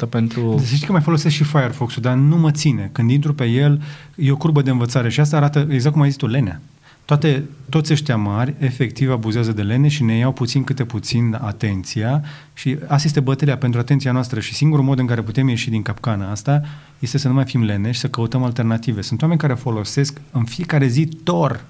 [0.07, 0.55] 33% pentru...
[0.59, 2.91] Deci știi că mai folosesc și Firefox-ul, dar nu mă ține.
[2.93, 3.83] Când intru pe el,
[4.15, 6.61] e o curbă de învățare și asta arată, exact cum ai zis tu, lenea.
[7.05, 12.25] Toate, toți ăștia mari efectiv abuzează de lene și ne iau puțin câte puțin atenția
[12.55, 15.83] și asta este bătălia pentru atenția noastră și singurul mod în care putem ieși din
[15.83, 16.63] capcana asta
[16.99, 19.01] este să nu mai fim lene și să căutăm alternative.
[19.01, 21.65] Sunt oameni care folosesc în fiecare zi Tor.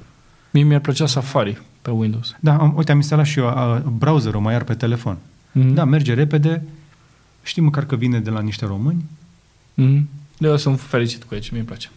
[0.50, 2.36] Mie mi-ar plăcea Safari pe Windows.
[2.40, 5.16] Da, am, uite, am instalat și eu uh, browserul mai iar pe telefon.
[5.16, 5.74] Mm-hmm.
[5.74, 6.62] Da, merge repede.
[7.42, 9.04] Știi măcar că vine de la niște români.
[9.80, 10.02] Mm-hmm.
[10.38, 11.90] Eu sunt fericit cu el și mi-e place.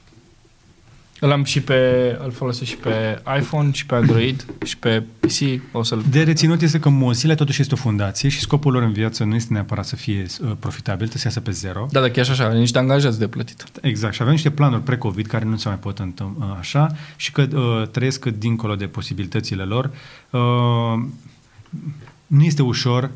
[1.20, 5.62] Îl am și pe, îl folosesc și pe iPhone, și pe Android, și pe PC.
[5.72, 8.92] O să de reținut este că Mozilla totuși este o fundație și scopul lor în
[8.92, 11.88] viață nu este neapărat să fie uh, profitabil, trebuie să iasă pe zero.
[11.92, 13.64] Da, dar chiar și așa, are niște angajați de plătit.
[13.82, 17.32] Exact, și avem niște planuri pre-COVID care nu se mai pot întâmpla uh, așa și
[17.32, 19.92] că uh, trăiesc dincolo de posibilitățile lor.
[20.30, 20.42] Uh,
[22.28, 23.12] nu este ușor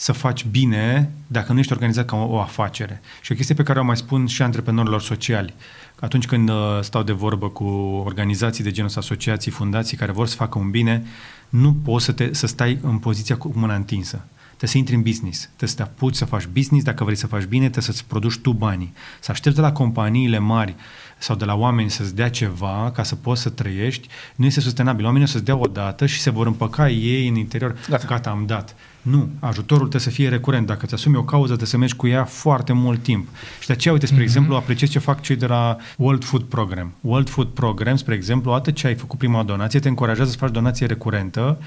[0.00, 3.00] să faci bine dacă nu ești organizat ca o, o afacere.
[3.20, 5.54] Și o chestie pe care o mai spun și antreprenorilor sociali.
[6.00, 7.64] Atunci când uh, stau de vorbă cu
[8.04, 11.04] organizații de genul ăsta, asociații, fundații care vor să facă un bine,
[11.48, 14.24] nu poți să, te, să stai în poziția cu mâna întinsă.
[14.46, 17.26] Trebuie să intri în business, trebuie să te apuci să faci business, dacă vrei să
[17.26, 18.92] faci bine, trebuie să-ți produci tu banii.
[19.20, 20.74] Să aștepți de la companiile mari
[21.20, 25.04] sau de la oameni să-ți dea ceva ca să poți să trăiești, nu este sustenabil.
[25.04, 27.76] Oamenii o să-ți dea o dată și se vor împăca ei în interior.
[27.88, 28.74] Gata, Gata am dat.
[29.02, 30.66] Nu, ajutorul trebuie să fie recurent.
[30.66, 33.28] Dacă îți asumi o cauză, trebuie să mergi cu ea foarte mult timp.
[33.60, 34.22] Și de aceea, uite, spre mm-hmm.
[34.22, 36.92] exemplu, apreciez ce fac cei de la World Food Program.
[37.00, 40.50] World Food Program, spre exemplu, atât ce ai făcut prima donație, te încurajează să faci
[40.50, 41.58] donație recurentă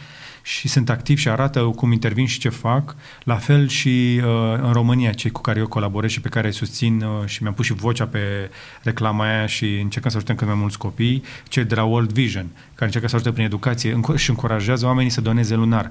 [0.45, 2.95] și sunt activi și arată cum intervin și ce fac.
[3.23, 6.53] La fel și uh, în România, cei cu care eu colaborez și pe care îi
[6.53, 8.49] susțin uh, și mi-am pus și vocea pe
[8.81, 12.45] reclama aia și încercăm să ajutăm cât mai mulți copii, cei de la World Vision,
[12.73, 15.89] care încercă să ajute prin educație și încurajează oamenii să doneze lunar.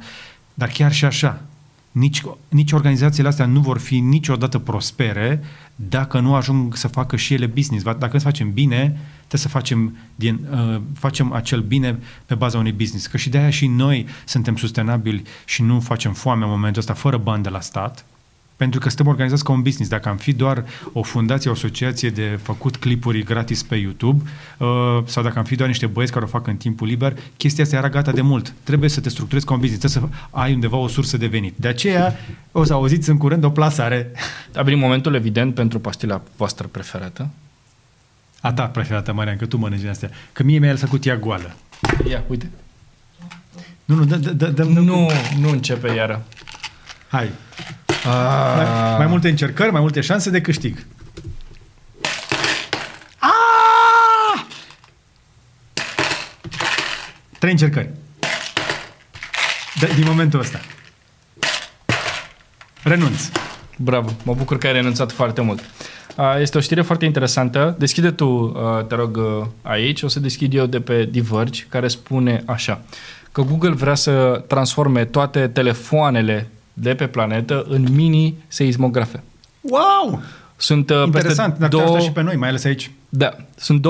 [0.55, 1.42] Dar chiar și așa,
[1.93, 5.43] nici, nici organizațiile astea nu vor fi niciodată prospere
[5.76, 7.84] dacă nu ajung să facă și ele business.
[7.84, 8.78] Dacă să facem bine,
[9.16, 13.07] trebuie să facem, din, uh, facem acel bine pe baza unui business.
[13.07, 16.95] Că și de aia și noi suntem sustenabili și nu facem foame în momentul ăsta
[16.95, 18.05] fără bani de la stat,
[18.62, 19.90] pentru că suntem organizați ca un business.
[19.90, 24.22] Dacă am fi doar o fundație, o asociație de făcut clipuri gratis pe YouTube
[24.58, 24.68] uh,
[25.04, 27.76] sau dacă am fi doar niște băieți care o fac în timpul liber, chestia asta
[27.76, 28.54] era gata de mult.
[28.62, 31.54] Trebuie să te structurezi ca un business, trebuie să ai undeva o sursă de venit.
[31.56, 32.16] De aceea
[32.52, 34.10] o să auziți în curând o plasare.
[34.54, 37.30] A venit momentul evident pentru pastila voastră preferată.
[38.40, 40.10] A ta preferată, Marian, că tu mănânci din astea.
[40.32, 41.54] Că mie mi-a lăsat cutia goală.
[42.08, 42.50] Ia, uite.
[43.84, 45.10] Nu, nu, dă, dă, dă, nu,
[45.40, 46.26] nu începe iară.
[47.08, 47.30] Hai.
[48.05, 50.86] Mai, mai multe încercări, mai multe șanse de câștig.
[53.18, 54.46] Aaaa!
[57.38, 57.90] Trei încercări.
[59.80, 60.61] De, din momentul ăsta.
[62.82, 63.28] Renunț.
[63.76, 65.61] Bravo, mă bucur că ai renunțat foarte mult.
[66.40, 67.74] Este o știre foarte interesantă.
[67.78, 68.57] Deschide tu,
[68.88, 69.18] te rog,
[69.62, 70.03] aici.
[70.03, 72.82] O să deschid eu de pe Diverge, care spune așa,
[73.32, 79.23] că Google vrea să transforme toate telefoanele de pe planetă în mini-seismografe.
[79.61, 80.23] Wow!
[80.57, 81.99] Sunt uh, Interesant, dar două...
[81.99, 82.91] și pe noi, mai ales aici.
[83.09, 83.87] Da, sunt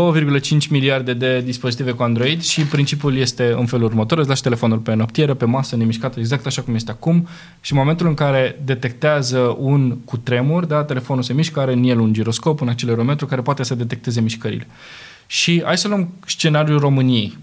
[0.60, 4.78] 2,5 miliarde de dispozitive cu Android și principiul este în felul următor, îți lași telefonul
[4.78, 7.28] pe noptieră, pe masă, nemișcat, exact așa cum este acum
[7.60, 11.98] și în momentul în care detectează un cutremur, da, telefonul se mișcă, are în el
[11.98, 14.66] un giroscop, un accelerometru care poate să detecteze mișcările.
[15.26, 17.38] Și hai să luăm scenariul României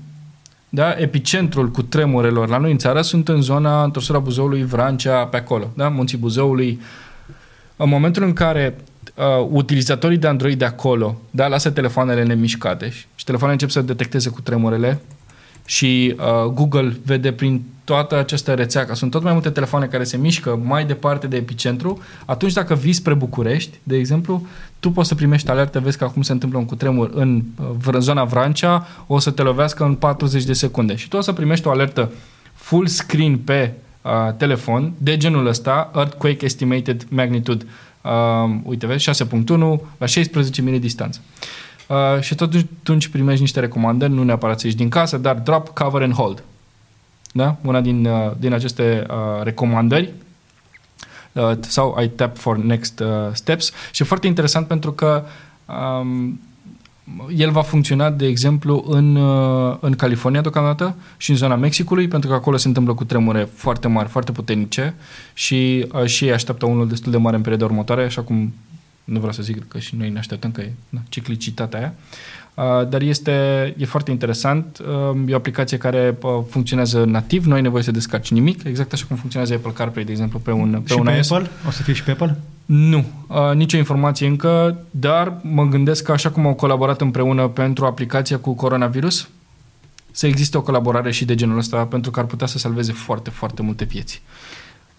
[0.70, 0.96] da?
[0.98, 5.72] epicentrul cu tremurelor la noi în țară sunt în zona întorsura Buzăului, Vrancea, pe acolo,
[5.76, 5.88] da?
[5.88, 6.80] Munții Buzăului.
[7.76, 8.76] În momentul în care
[9.16, 13.88] uh, utilizatorii de Android de acolo da, lasă telefoanele nemișcate și, și telefoanele încep să
[13.88, 15.00] detecteze cu tremurele
[15.66, 20.04] și uh, Google vede prin toată această rețea, că sunt tot mai multe telefoane care
[20.04, 24.48] se mișcă mai departe de epicentru, atunci dacă vii spre București, de exemplu,
[24.80, 27.44] tu poți să primești alertă, vezi că acum se întâmplă un cutremur în,
[27.86, 31.34] în zona Vrancea, o să te lovească în 40 de secunde și tu o să
[31.34, 32.12] primești o alertă
[32.54, 37.66] full screen pe uh, telefon de genul ăsta, Earthquake Estimated Magnitude,
[38.02, 39.58] uh, uite, vezi, 6.1
[39.98, 41.22] la 16 mili distanță.
[41.88, 45.68] Uh, și tot atunci primești niște recomandări, nu neapărat să ieși din casă, dar drop,
[45.68, 46.44] cover and hold.
[47.32, 47.56] Da?
[47.62, 50.14] Una din, uh, din aceste uh, recomandări
[51.32, 55.24] uh, sau I tap for next uh, steps și e foarte interesant pentru că
[55.66, 56.40] um,
[57.36, 62.30] el va funcționa, de exemplu, în, uh, în California deocamdată și în zona Mexicului, pentru
[62.30, 64.96] că acolo se întâmplă cu tremure foarte mari, foarte puternice
[65.34, 68.54] și, uh, și ei așteaptă unul destul de mare în perioada următoare, așa cum
[69.04, 71.94] nu vreau să zic că și noi ne așteptăm că e na, ciclicitatea aia.
[72.60, 73.32] Uh, dar este
[73.78, 74.80] e foarte interesant.
[75.12, 78.94] Uh, e o aplicație care uh, funcționează nativ, nu ai nevoie să descarci nimic, exact
[78.94, 81.32] așa cum funcționează Apple CarPlay, de exemplu, pe un, pe și un pe iOS.
[81.32, 81.50] Apple?
[81.68, 82.38] O să fie și pe Apple?
[82.66, 87.86] Nu, uh, nicio informație încă, dar mă gândesc că așa cum au colaborat împreună pentru
[87.86, 89.30] aplicația cu coronavirus,
[90.12, 93.30] să existe o colaborare și de genul ăsta pentru că ar putea să salveze foarte,
[93.30, 94.22] foarte multe vieți.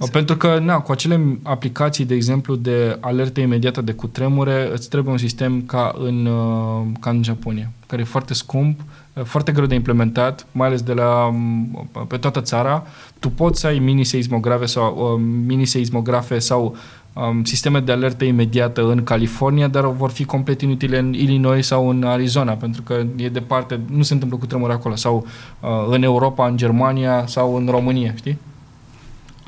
[0.09, 5.12] Pentru că, na, cu acele aplicații, de exemplu, de alertă imediată de cutremure, îți trebuie
[5.12, 8.80] un sistem ca în, uh, ca în Japonia, care e foarte scump,
[9.14, 12.86] uh, foarte greu de implementat, mai ales de la, um, pe toată țara.
[13.18, 16.76] Tu poți să ai mini-seismografe sau, uh, mini-seismografe sau
[17.12, 21.88] um, sisteme de alertă imediată în California, dar vor fi complet inutile în Illinois sau
[21.88, 25.26] în Arizona, pentru că e departe, nu se întâmplă cu tremur acolo, sau
[25.61, 28.38] uh, în Europa, în Germania sau în România, știi?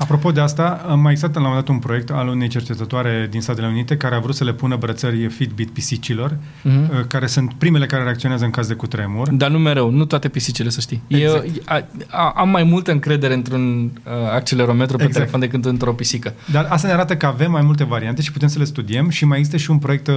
[0.03, 3.27] Apropo de asta, am mai existat la un moment dat un proiect al unei cercetătoare
[3.31, 7.07] din Statele Unite care a vrut să le pună brățări Fitbit pisicilor, uh-huh.
[7.07, 9.29] care sunt primele care reacționează în caz de cutremur.
[9.29, 11.01] Dar nu mereu, nu toate pisicile, să știi.
[11.07, 11.45] Exact.
[11.45, 15.17] Eu a, a, am mai multă încredere într-un uh, accelerometru pe exact.
[15.17, 16.33] telefon decât într-o pisică.
[16.51, 19.25] Dar asta ne arată că avem mai multe variante și putem să le studiem și
[19.25, 20.13] mai există și un proiect uh,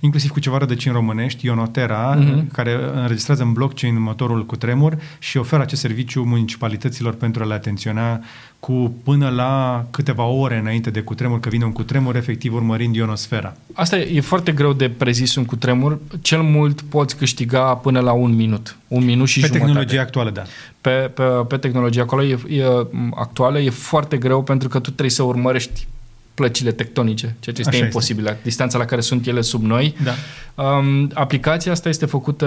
[0.00, 2.52] inclusiv cu ceva rădăcini românești, Ionotera, uh-huh.
[2.52, 8.20] care înregistrează în blockchain motorul cutremur și oferă acest serviciu municipalităților pentru a le atenționa
[8.64, 13.56] cu până la câteva ore înainte de cutremur, că vine un cutremur, efectiv urmărind ionosfera.
[13.72, 15.98] Asta e, e foarte greu de prezis un cutremur.
[16.22, 18.76] Cel mult poți câștiga până la un minut.
[18.88, 19.66] Un minut și Pe jumătate.
[19.66, 20.42] tehnologia actuală, da.
[20.80, 22.64] Pe, pe, pe tehnologia acolo e, e,
[23.14, 25.86] actuală e foarte greu pentru că tu trebuie să urmărești
[26.34, 29.94] plăcile tectonice, ceea ce este Așa imposibil, la distanța la care sunt ele sub noi.
[30.04, 30.12] Da.
[30.64, 32.46] Um, aplicația asta este făcută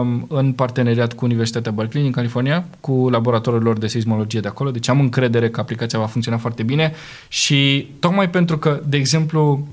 [0.00, 4.70] um, în parteneriat cu Universitatea Berkeley din California, cu laboratorul lor de seismologie de acolo,
[4.70, 6.92] deci am încredere că aplicația va funcționa foarte bine
[7.28, 9.68] și tocmai pentru că, de exemplu,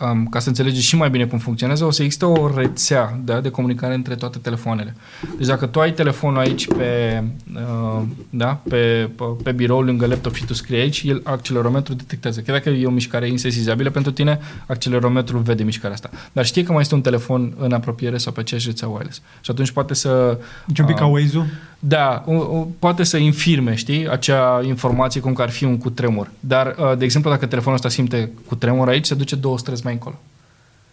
[0.00, 3.40] um, ca să înțelegeți și mai bine cum funcționează, o să există o rețea da,
[3.40, 4.94] de comunicare între toate telefoanele.
[5.38, 7.22] Deci dacă tu ai telefonul aici pe,
[7.54, 12.40] uh, da, pe, pe, pe birou lângă laptop și tu scrii aici, el accelerometrul detectează.
[12.40, 16.10] Chiar dacă e o mișcare insesizabilă pentru tine, accelerometrul vede mișcarea asta.
[16.32, 19.20] Dar știi că mai este un telefon în apropiere sau pe aceeași rețea wireless.
[19.40, 20.38] Și atunci poate să...
[20.66, 21.46] Deci un pic ca Waze-ul?
[21.86, 26.30] Da, o, o, poate să infirme, știi, acea informație cum că ar fi un cutremur.
[26.40, 29.92] Dar, uh, de exemplu, dacă telefonul ăsta simte cutremur aici, se duce două străzi mai
[29.92, 30.14] încolo.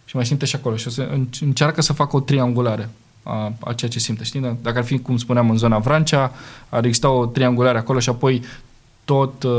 [0.04, 0.76] Și mai simte și acolo.
[0.76, 2.88] Și o să înc- încearcă să facă o triangulare
[3.22, 4.40] a, a ceea ce simte, știi?
[4.40, 4.56] Da?
[4.62, 6.32] Dacă ar fi, cum spuneam, în zona Vrancea,
[6.68, 8.42] ar exista o triangulare acolo și apoi
[9.04, 9.50] tot, uh,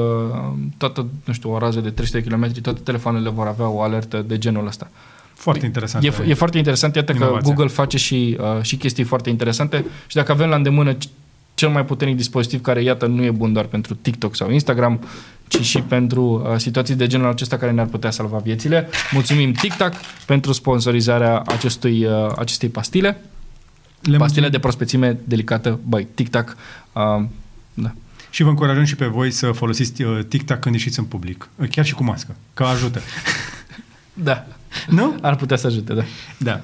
[0.78, 4.22] toată, nu știu, o rază de 300 de km, toate telefoanele vor avea o alertă
[4.28, 4.88] de genul ăsta.
[5.34, 6.04] Foarte interesant.
[6.04, 7.54] E, f- e foarte interesant, iată că Inovația.
[7.54, 10.98] Google face și, uh, și chestii foarte interesante și dacă avem la îndemână c-
[11.54, 15.00] cel mai puternic dispozitiv care, iată, nu e bun doar pentru TikTok sau Instagram,
[15.58, 18.90] ci și pentru uh, situații de genul acesta care ne-ar putea salva viețile.
[19.12, 19.94] Mulțumim TikTok
[20.26, 23.08] pentru sponsorizarea acestui, uh, acestei pastile.
[23.08, 24.50] Le pastile mulțumim.
[24.50, 26.58] de prospețime delicată, băi, TikTok.
[26.94, 27.26] Uh,
[27.74, 27.94] da.
[28.30, 31.50] Și vă încurajăm și pe voi să folosiți uh, TikTok când ieșiți în public.
[31.56, 33.02] Uh, Chiar și cu mască, că ajută.
[34.14, 34.46] da,
[34.88, 35.16] nu?
[35.22, 36.04] ar putea să ajute, da.
[36.38, 36.62] Da.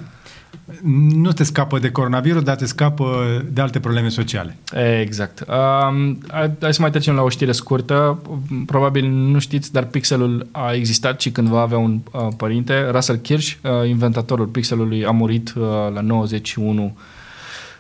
[0.84, 4.58] Nu te scapă de coronavirus, dar te scapă de alte probleme sociale.
[5.02, 5.40] Exact.
[5.40, 8.22] Um, hai hai să mai trecem la o știre scurtă.
[8.66, 12.90] Probabil nu știți, dar Pixelul a existat și cândva avea un uh, părinte.
[12.92, 16.98] Russell Kirsch, uh, inventatorul Pixelului, a murit uh, la 91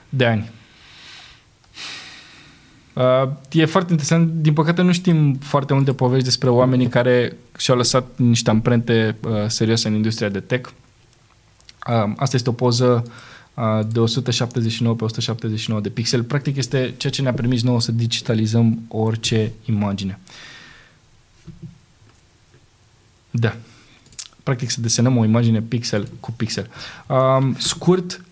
[0.09, 0.51] de ani.
[2.93, 4.31] Uh, e foarte interesant.
[4.31, 9.31] Din păcate nu știm foarte multe povești despre oamenii care și-au lăsat niște amprente uh,
[9.47, 10.69] serioase în industria de tech.
[11.87, 13.03] Uh, asta este o poză
[13.53, 16.23] uh, de 179 pe 179 de pixel.
[16.23, 20.19] Practic este ceea ce ne-a permis nouă să digitalizăm orice imagine.
[23.31, 23.55] Da.
[24.43, 26.69] Practic să desenăm o imagine pixel cu pixel.
[27.07, 28.25] Um, scurt,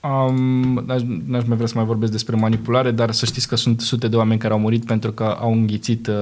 [0.00, 3.80] um, n-aș, n-aș mai vrea să mai vorbesc despre manipulare, dar să știți că sunt
[3.80, 6.14] sute de oameni care au murit pentru că au înghițit uh,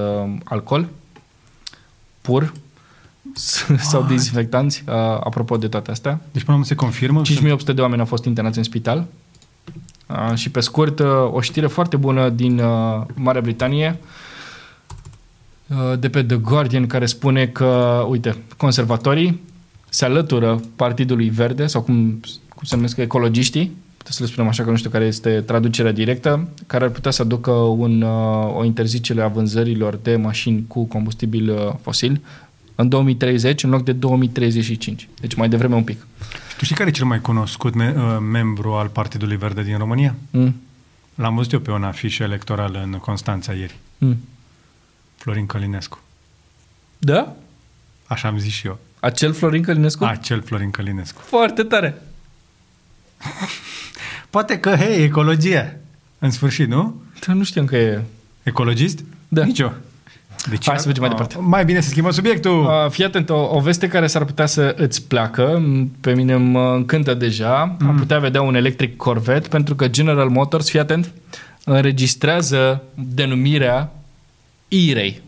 [0.43, 0.89] alcool
[2.21, 2.53] pur
[3.91, 6.11] sau dezinfectanți, uh, apropo de toate astea.
[6.11, 7.21] Deci până la urmă se confirmă.
[7.21, 9.07] 5800 de oameni au fost internați în spital.
[10.07, 13.99] Uh, și pe scurt, uh, o știre foarte bună din uh, Marea Britanie,
[15.67, 19.39] uh, de pe The Guardian, care spune că, uite, conservatorii
[19.89, 22.19] se alătură Partidului Verde, sau cum,
[22.55, 25.91] cum se numesc, ecologiștii, putem să le spunem așa că nu știu care este traducerea
[25.91, 30.83] directă, care ar putea să aducă un, uh, o interzicere a vânzărilor de mașini cu
[30.83, 32.21] combustibil uh, fosil
[32.81, 35.07] în 2030 în loc de 2035.
[35.19, 36.05] Deci mai devreme un pic.
[36.57, 40.15] Tu știi care e cel mai cunoscut me- uh, membru al Partidului Verde din România?
[40.31, 40.55] Mm.
[41.15, 43.75] L-am văzut eu pe un afiș electoral în Constanța ieri.
[43.97, 44.17] Mm.
[45.15, 45.99] Florin Călinescu.
[46.97, 47.35] Da?
[48.05, 48.79] Așa am zis și eu.
[48.99, 50.03] Acel Florin Călinescu?
[50.03, 51.21] Acel Florin Călinescu.
[51.21, 52.01] Foarte tare.
[54.29, 55.79] Poate că, hei, ecologie.
[56.19, 57.01] În sfârșit, nu?
[57.25, 57.93] Dar nu știam că e...
[58.43, 58.53] Hai
[59.27, 59.43] Da.
[59.43, 59.73] Nici eu.
[60.49, 61.37] Deci, Hai să mergem mai a, departe.
[61.39, 62.63] Mai bine să schimbăm subiectul.
[62.63, 66.35] Uh, fii atent, o, o veste care s-ar putea să îți placă, m, pe mine
[66.35, 67.89] mă încântă deja, mm.
[67.89, 71.11] am putea vedea un electric Corvette, pentru că General Motors, fii atent,
[71.63, 73.91] înregistrează denumirea
[74.67, 75.21] E-Ray.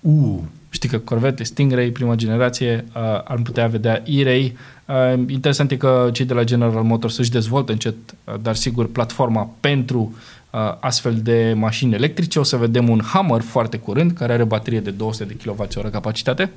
[0.00, 0.38] Uh,
[0.68, 4.56] Știi că Corvette, Stingray, prima generație, uh, ar putea vedea E-Ray.
[4.86, 8.86] Uh, interesant e că cei de la General Motors își dezvoltă încet, uh, dar sigur,
[8.86, 10.41] platforma pentru uh,
[10.80, 12.38] astfel de mașini electrice.
[12.38, 16.52] O să vedem un Hammer foarte curând, care are baterie de 200 de kWh capacitate.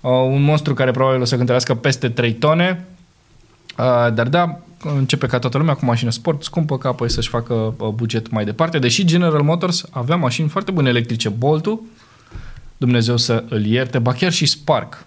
[0.00, 2.84] Uh, un monstru care probabil o să cântărească peste 3 tone.
[3.78, 4.58] Uh, dar da,
[4.96, 8.44] începe ca toată lumea cu mașină sport scumpă, ca apoi să-și facă uh, buget mai
[8.44, 8.78] departe.
[8.78, 11.82] Deși General Motors avea mașini foarte bune electrice, Bolt-ul,
[12.76, 15.06] Dumnezeu să îl ierte, ba chiar și Spark.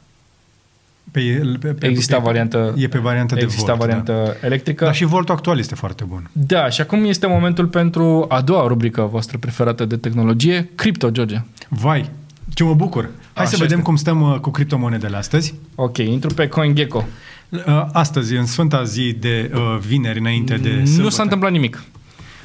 [1.12, 1.22] Pe,
[1.60, 3.80] pe, pe, Exista pe, variantă, E pe variantă de exista volt.
[3.80, 4.46] variantă Da.
[4.48, 4.84] electrică.
[4.86, 6.30] Dar și voltul actual este foarte bun.
[6.32, 11.42] Da, și acum este momentul pentru a doua rubrică voastră preferată de tehnologie, cripto, George.
[11.70, 12.10] Vai,
[12.54, 13.04] ce mă bucur.
[13.34, 13.90] Hai Așa să vedem este.
[13.90, 15.54] cum stăm uh, cu criptomonedele astăzi.
[15.76, 17.06] Ok, intru pe CoinGecko.
[17.50, 21.10] Uh, Astăzi, în sfânta zi de uh, vineri, înainte de Nu sâmbătă.
[21.16, 21.84] s-a întâmplat nimic.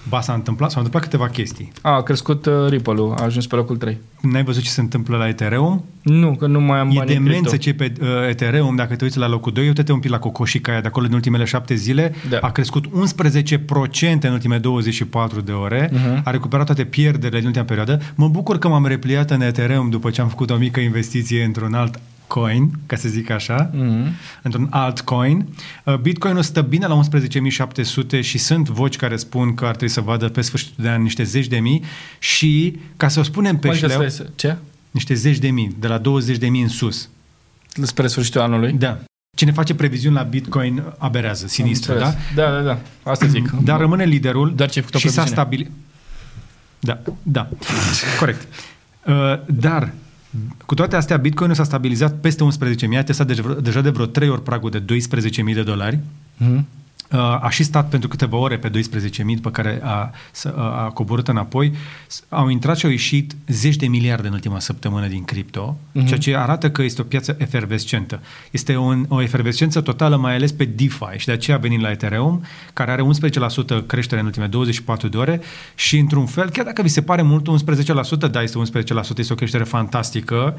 [0.09, 1.72] Ba s-a întâmplat, s-au întâmplat câteva chestii.
[1.82, 3.98] A, a crescut uh, Ripple-ul, a ajuns pe locul 3.
[4.20, 5.84] N-ai văzut ce se întâmplă la Ethereum?
[6.03, 7.57] Nu, că nu mai am E bani în demență cripto.
[7.57, 10.72] ce pe uh, Ethereum, dacă te uiți la locul 2, uite-te un pic la cocoșica
[10.72, 12.38] aia de acolo din ultimele șapte zile, Da.
[12.40, 16.20] a crescut 11% în ultimele 24 de ore, Mhm.
[16.24, 18.00] a recuperat toate pierderile din ultima perioadă.
[18.14, 21.74] Mă bucur că m-am repliat în Ethereum după ce am făcut o mică investiție într-un
[21.74, 22.00] alt
[22.33, 24.07] coin, ca să zic așa, Mhm.
[24.43, 25.47] într-un altcoin.
[25.85, 30.01] Uh, Bitcoinul stă bine la 11.700 și sunt voci care spun că ar trebui să
[30.01, 31.83] vadă pe sfârșitul de an niște zeci de mii
[32.18, 34.57] și, ca să o spunem pe Adică șleau, stai să- Ce?
[34.91, 37.09] niște zeci de mii, de la 20 de mii în sus.
[37.83, 38.72] Spre sfârșitul anului?
[38.72, 38.99] Da.
[39.37, 42.07] Cine face previziuni la Bitcoin aberează, sinistru, Am da?
[42.07, 42.26] înțeles.
[42.35, 42.78] Da, da, da.
[43.11, 43.51] Asta zic.
[43.51, 45.43] Dar rămâne liderul Dar ce ai făcut o și s-a previziune?
[45.43, 45.70] stabilit.
[46.80, 47.49] Da, da,
[48.18, 48.47] corect.
[49.07, 49.14] Uh,
[49.47, 49.93] dar,
[50.66, 54.28] cu toate astea, Bitcoinul s-a stabilizat peste 11.000, a testat deja, deja de vreo 3
[54.28, 55.99] ori pragul de 12.000 de dolari.
[56.37, 56.66] Mhm.
[57.13, 60.91] Uh, a și stat pentru câteva ore pe 12.000, după care a, s- a, a
[60.95, 61.73] coborât înapoi.
[62.07, 66.07] S- Au intrat și au ieșit zeci de miliarde în ultima săptămână din cripto, Mhm.
[66.07, 68.21] ceea ce arată că este o piață efervescentă.
[68.51, 71.91] Este un, o efervescență totală, mai ales pe DeFi și de aceea a venit la
[71.91, 72.43] Ethereum,
[72.73, 75.41] care are 11% creștere în ultimele 24 de ore
[75.75, 79.37] și într-un fel, chiar dacă vi se pare mult 11%, da, este 11%, este o
[79.37, 80.59] creștere fantastică,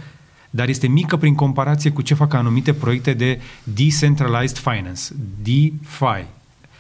[0.50, 5.02] dar este mică prin comparație cu ce fac anumite proiecte de Decentralized Finance,
[5.44, 6.26] DeFi.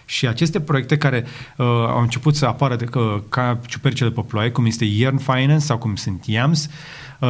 [0.05, 1.25] Și aceste proiecte care
[1.57, 5.65] uh, au început să apară de, uh, ca ciupercele pe ploaie, cum este Yearn Finance
[5.65, 6.71] sau cum sunt Yams, uh,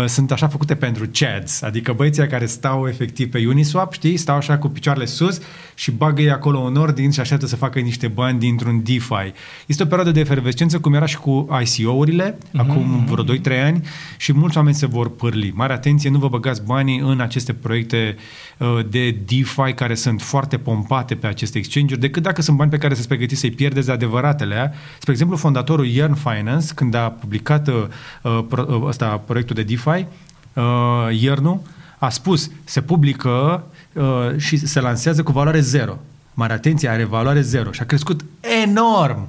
[0.06, 4.58] sunt așa făcute pentru chads, adică băieții care stau efectiv pe Uniswap, știi, stau așa
[4.58, 5.41] cu picioarele sus
[5.76, 9.34] și bagă ei acolo un ordin și așteaptă să facă niște bani dintr-un DeFi.
[9.66, 12.58] Este o perioadă de efervescență, cum era și cu ICO-urile, mm-hmm.
[12.58, 13.82] acum vreo 2-3 ani,
[14.18, 15.52] și mulți oameni se vor pârli.
[15.56, 18.16] Mare atenție, nu vă băgați banii în aceste proiecte
[18.58, 22.78] uh, de DeFi care sunt foarte pompate pe aceste exchange-uri, decât dacă sunt bani pe
[22.78, 24.74] care să-ți pregătiți să-i pierdeți de adevăratele.
[25.00, 27.74] Spre exemplu, fondatorul Yearn Finance, când a publicat uh,
[28.22, 30.63] uh, pro, uh, ăsta, proiectul de DeFi, uh,
[31.11, 31.59] Yearn-ul,
[31.97, 33.63] a spus, se publică
[33.93, 34.03] uh,
[34.38, 35.97] și se lansează cu valoare zero.
[36.34, 38.25] Mare atenție, are valoare zero și a crescut
[38.63, 39.27] enorm.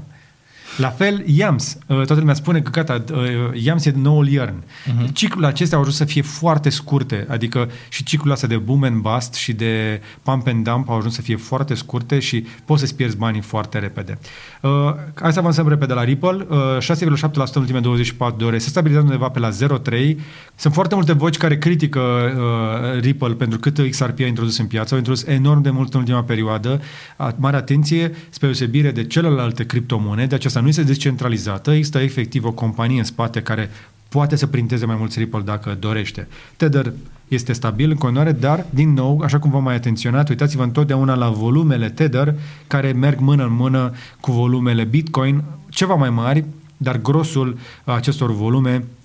[0.76, 1.78] La fel, Yams.
[1.86, 3.18] Uh, Toată lumea spune că gata, uh,
[3.52, 4.62] Yams e noul Yearn.
[4.62, 5.12] Uh-huh.
[5.12, 9.00] Ciclul acestea au ajuns să fie foarte scurte, adică și ciclul ăsta de boom and
[9.00, 12.96] bust și de pump and dump au ajuns să fie foarte scurte și poți să-ți
[12.96, 14.18] pierzi banii foarte repede.
[14.60, 14.70] Uh,
[15.14, 16.46] hai să avansăm repede la Ripple.
[16.48, 18.58] Uh, 6,7% în ultimele 24 de ore.
[18.58, 20.16] Se stabilizează undeva pe la 0,3.
[20.56, 24.88] Sunt foarte multe voci care critică uh, Ripple pentru cât XRP a introdus în piață.
[24.90, 26.80] Au introdus enorm de mult în ultima perioadă.
[27.16, 32.52] A, mare atenție, spre deosebire de celelalte criptomonede, aceasta nu este descentralizată, există efectiv o
[32.52, 33.70] companie în spate care
[34.08, 36.28] poate să printeze mai mulți Ripple dacă dorește.
[36.56, 36.92] Tether
[37.28, 41.28] este stabil în continuare, dar, din nou, așa cum v-am mai atenționat, uitați-vă întotdeauna la
[41.28, 42.34] volumele Tether
[42.66, 46.44] care merg mână în mână cu volumele Bitcoin, ceva mai mari,
[46.76, 49.03] dar grosul acestor volume uh,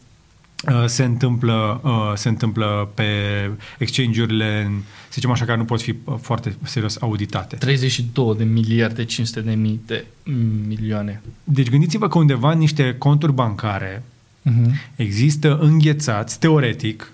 [0.86, 3.04] se întâmplă, uh, se întâmplă pe
[3.78, 7.56] exchange-urile, în- să zicem așa, care nu pot fi uh, foarte serios auditate.
[7.56, 10.06] 32 de miliarde 500 de mii de
[10.68, 11.22] milioane.
[11.44, 14.04] Deci gândiți-vă că undeva în niște conturi bancare
[14.50, 14.72] Uh-huh.
[14.96, 17.12] există înghețați, teoretic,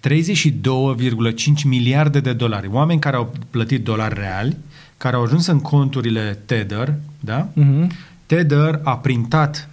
[0.00, 2.68] 32,5 miliarde de dolari.
[2.72, 4.56] Oameni care au plătit dolari reali,
[4.96, 7.48] care au ajuns în conturile Tether, da?
[7.48, 7.86] Uh-huh.
[8.26, 9.68] Tether a printat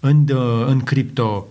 [0.00, 1.46] în, uh, în cripto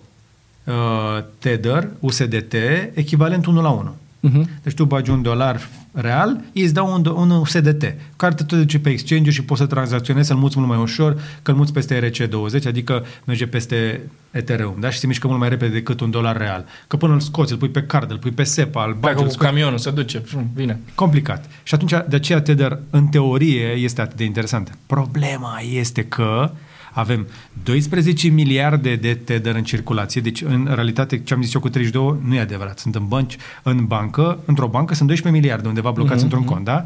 [0.68, 2.54] uh, Tether, USDT,
[2.94, 3.94] echivalent 1 la 1.
[4.28, 4.42] Uh-huh.
[4.62, 8.56] Deci tu bagi un dolar real, ei îți dau un, do- un USDT, care te
[8.56, 11.72] duce pe exchange și poți să tranzacționezi, să-l muți mult mai ușor, că îl muți
[11.72, 14.00] peste RC20, adică merge peste
[14.30, 14.90] Ethereum, da?
[14.90, 16.64] Și se mișcă mult mai repede decât un dolar real.
[16.86, 19.18] Că până îl scoți, îl pui pe card, îl pui pe SEPA, îl bagi, Dacă
[19.18, 19.46] îl cu scoți.
[19.46, 20.80] camionul se duce, frum, vine.
[20.94, 21.50] Complicat.
[21.62, 24.78] Și atunci, de aceea Tether, în teorie, este atât de interesant.
[24.86, 26.50] Problema este că
[26.98, 27.26] avem
[27.62, 32.16] 12 miliarde de Tether în circulație, deci în realitate ce am zis eu cu 32
[32.24, 32.78] nu e adevărat.
[32.78, 36.54] Sunt în bănci, în bancă, într-o bancă sunt 12 miliarde undeva blocați Mhm, uh-huh, într-un
[36.54, 36.84] cont, da?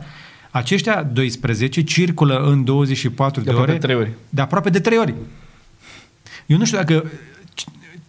[0.51, 3.81] Aceștia 12 circulă în 24 De de, aproape ore.
[3.81, 4.11] trei ori.
[4.29, 5.15] De aproape de 3 ori.
[6.47, 7.05] Eu nu știu dacă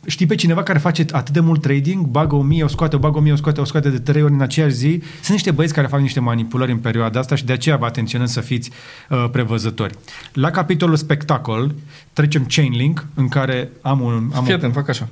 [0.06, 3.18] știi pe cineva care face atât de mult trading, bagă 1000, o scoate, o bagă
[3.18, 5.01] 1000, o scoate, o scoate de 3 ori în aceeași zi.
[5.16, 8.28] Sunt niște băieți care fac niște manipulări în perioada asta și de aceea vă atenționăm
[8.28, 8.72] să fiți
[9.10, 9.95] uh, prevăzători.
[10.34, 11.76] La capitolul spectacol
[12.14, 14.32] trecem Chainlink, în care am un...
[14.34, 15.08] Am Fii un atent, fac așa.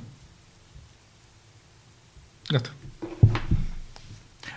[2.48, 2.70] Gata.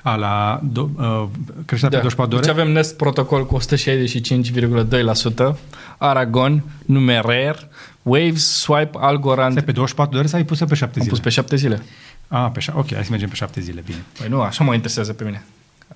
[0.07, 1.25] A, la do, uh,
[1.65, 2.61] creșterea pe 24 de Deci ore.
[2.61, 5.55] avem Nest Protocol cu 165,2%,
[5.97, 7.67] Aragon, Numerair,
[8.01, 9.51] Waves, Swipe, Algorand.
[9.51, 11.09] Stai, pe 24 de ore sau ai pus pe 7 Am zile?
[11.09, 11.81] pus pe 7 zile.
[12.27, 14.03] A, pe șa- ok, hai să mergem pe 7 zile, bine.
[14.19, 15.43] Păi nu, așa mă interesează pe mine.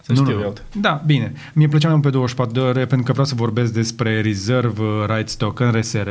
[0.02, 0.42] Să nu, știu nu.
[0.42, 0.54] eu.
[0.80, 1.34] Da, bine.
[1.54, 4.84] Mie plăcea mai mult pe 24 de ore pentru că vreau să vorbesc despre Reserve
[5.16, 6.10] Rights Token, RSR.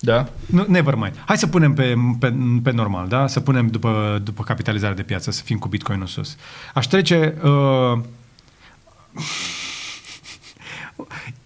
[0.00, 0.28] Da?
[0.46, 1.22] Nu, never mind.
[1.24, 3.26] Hai să punem pe, pe, pe normal, da?
[3.26, 6.36] Să punem după, după capitalizarea de piață, să fim cu Bitcoin-ul sus.
[6.74, 7.34] Aș trece...
[7.42, 8.00] Uh,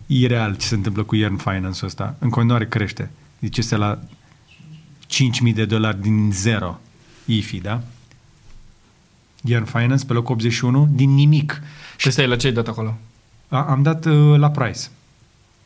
[0.07, 2.15] e real ce se întâmplă cu Yearn Finance-ul ăsta.
[2.19, 3.11] În continuare crește.
[3.39, 3.99] Deci este la
[5.49, 6.81] 5.000 de dolari din zero.
[7.25, 7.81] IFI, da?
[9.41, 11.63] Yearn Finance pe locul 81 din nimic.
[11.97, 12.97] Și stai la ce ai dat acolo?
[13.49, 14.81] A, am dat uh, la price.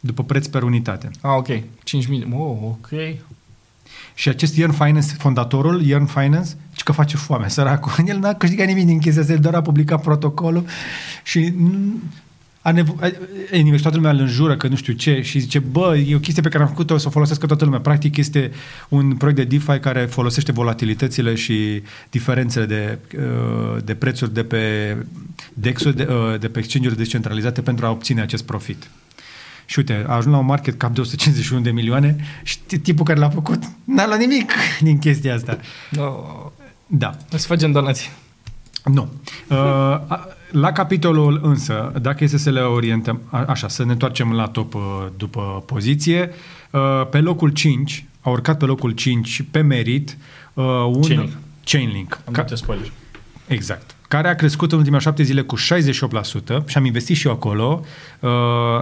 [0.09, 1.11] După preț per unitate.
[1.21, 1.47] Ah, ok.
[1.47, 1.63] 5.000.
[2.33, 2.89] Oh, ok.
[4.15, 7.93] Și acest Yearn Finance, fondatorul Yearn Finance, și că face foame, săracul.
[8.11, 10.65] El n-a câștigat nimic din chestia asta, el doar a publicat protocolul
[11.23, 11.53] și
[12.63, 12.99] a nevo-
[13.53, 16.19] anyway, și toată lumea îl înjură că nu știu ce și zice, bă, e o
[16.19, 17.81] chestie pe care am făcut-o să o folosesc toată lumea.
[17.81, 18.51] Practic este
[18.89, 24.97] un proiect de DeFi care folosește volatilitățile și diferențele de, uh, de prețuri de pe
[25.55, 28.89] DEX-uri, de, uh, de pe exchange-uri descentralizate pentru a obține acest profit.
[29.69, 33.19] Și uite, a ajuns la un market cap de 151 de milioane și tipul care
[33.19, 35.59] l-a făcut n-a luat nimic din chestia asta.
[35.97, 36.51] Oh.
[36.87, 37.17] Da.
[37.33, 38.09] O să facem donații.
[38.85, 39.09] Nu.
[39.49, 39.57] Uh,
[40.51, 44.75] la capitolul însă, dacă este să le orientăm, a, așa, să ne întoarcem la top
[44.75, 44.83] uh,
[45.17, 46.31] după poziție,
[46.71, 50.17] uh, pe locul 5, a urcat pe locul 5 pe merit
[50.55, 51.33] uh, un Chainlink.
[51.65, 52.21] Chainlink.
[52.25, 52.93] Am Ca- dat spoiler.
[53.47, 53.95] Exact.
[54.09, 55.61] Care a crescut în ultimele șapte zile cu 68%
[56.67, 57.85] și am investit și eu acolo.
[58.21, 58.31] Uh,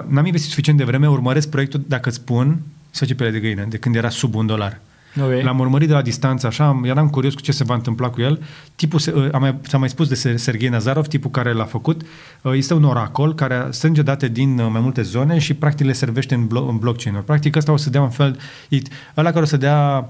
[0.08, 2.58] n-am investit suficient de vreme, urmăresc proiectul, dacă îți spun,
[2.90, 4.80] să face pe de găină, de când era sub un dolar.
[5.22, 5.42] Ok.
[5.42, 8.20] L-am urmărit de la distanță, așa, am- eram curios cu ce se va întâmpla cu
[8.20, 8.42] el.
[8.74, 11.64] Tipul, se- uh, am mai, s-a mai spus de Ser- Sergei Nazarov, tipul care l-a
[11.64, 12.00] făcut,
[12.42, 15.92] uh, este un oracol care strânge date din uh, mai multe zone și practic le
[15.92, 17.24] servește în, blo- în blockchain-uri.
[17.24, 20.08] Practic ăsta o să dea un fel, it, ăla care o să dea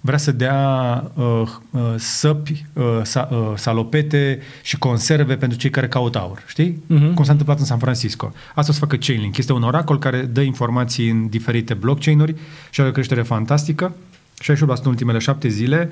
[0.00, 5.88] vrea să dea uh, uh, săpi, uh, sa, uh, salopete și conserve pentru cei care
[5.88, 6.82] caută aur, știi?
[6.86, 7.14] Mhm.
[7.14, 8.32] Cum s-a întâmplat în San Francisco.
[8.54, 9.36] Asta o să facă Chainlink.
[9.36, 12.34] Este un oracol care dă informații în diferite blockchain-uri
[12.70, 13.94] și are o creștere fantastică.
[14.42, 15.90] 68% în ultimele șapte zile.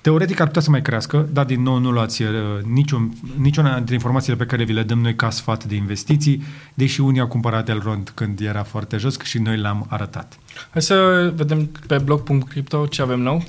[0.00, 2.28] Teoretic ar putea să mai crească, dar din nou nu luați uh,
[2.72, 6.42] niciun, niciuna dintre informațiile pe care vi le dăm noi ca sfat de investiții,
[6.74, 10.38] deși unii au cumpărat Elrond când era foarte jos și noi l-am arătat.
[10.70, 13.42] Hai să vedem pe blog.crypto ce avem nou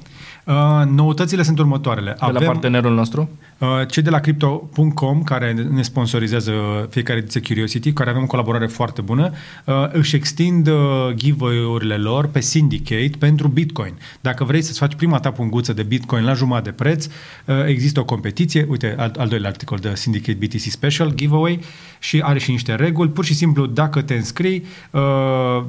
[0.45, 2.15] Uh, noutățile sunt următoarele.
[2.19, 3.29] de la partenerul nostru.
[3.61, 6.53] Uh, cei de la Crypto.com, care ne sponsorizează
[6.89, 9.31] fiecare ediție Curiosity, care avem o colaborare foarte bună,
[9.65, 10.75] uh, își extind uh,
[11.13, 13.93] giveaway-urile lor pe Syndicate pentru Bitcoin.
[14.21, 17.99] Dacă vrei să-ți faci prima ta punguță de Bitcoin la jumătate de preț, uh, există
[17.99, 21.59] o competiție, uite, al, al doilea articol de Syndicate BTC Special Giveaway
[21.99, 23.09] și are și niște reguli.
[23.09, 25.01] Pur și simplu, dacă te înscrii, uh,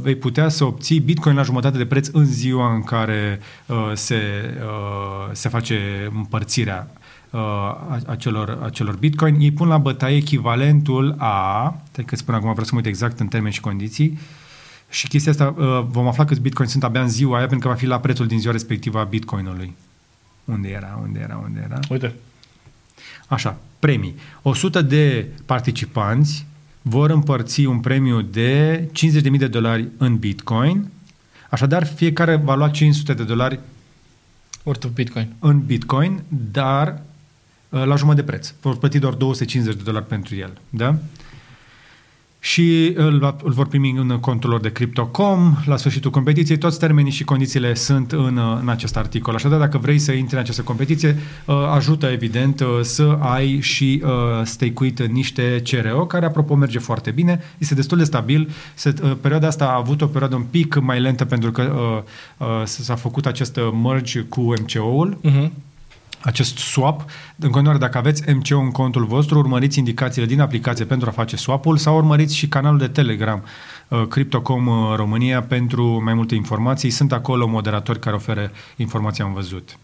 [0.01, 4.21] vei putea să obții Bitcoin la jumătate de preț în ziua în care uh, se,
[4.63, 5.79] uh, se face
[6.15, 7.02] împărțirea uh, a-
[8.07, 12.71] acelor, acelor bitcoin, ei pun la bătaie echivalentul a, stai că spun acum, vreau să
[12.73, 14.19] mă uit exact în termeni și condiții,
[14.89, 17.75] și chestia asta, uh, vom afla câți bitcoin sunt abia în ziua aia, pentru că
[17.75, 19.77] va fi la prețul din ziua respectivă a bitcoinului.
[20.45, 21.79] Unde era, unde era, unde era?
[21.91, 22.15] Uite.
[23.27, 24.15] Așa, premii.
[24.43, 26.47] 100 de participanți
[26.83, 28.89] vor împărți un premiu de
[29.23, 30.91] 50.000 de dolari în bitcoin,
[31.51, 33.61] așadar fiecare va lua 500 de dolari
[34.63, 35.35] Worth of Bitcoin.
[35.39, 36.23] în Bitcoin,
[36.53, 37.12] dar uh,
[37.85, 38.53] la jumătate de preț.
[38.61, 40.53] Vor plăti doar 250 de dolari pentru el.
[40.71, 40.95] Da?
[42.45, 46.59] Și îl, va- îl vor primi în contul lor de Crypto.com la sfârșitul competiției.
[46.59, 49.35] Toți termenii și condițiile sunt în, uh, în acest articol.
[49.35, 51.17] Așadar, dacă vrei să intri în această competiție,
[51.47, 54.11] uh, ajută, evident, uh, să ai și uh,
[54.45, 57.41] stake-uit niște CRO, care, apropo, merge foarte bine.
[57.59, 58.51] Este destul de stabil.
[58.75, 61.63] Se, uh, perioada asta a avut o perioadă un pic mai lentă pentru că
[62.39, 65.49] uh, uh, s-a făcut acest uh, merge cu MCO-ul Uh-huh.
[66.23, 67.05] Acest swap.
[67.37, 71.37] În continuare, dacă aveți MCO în contul vostru, urmăriți indicațiile din aplicație pentru a face
[71.37, 73.45] swap-ul sau urmăriți și canalul de Telegram
[73.89, 76.91] uh, Cryptocom uh, România pentru mai multe informații.
[76.91, 79.79] Sunt acolo moderatori care oferă informații, am văzut.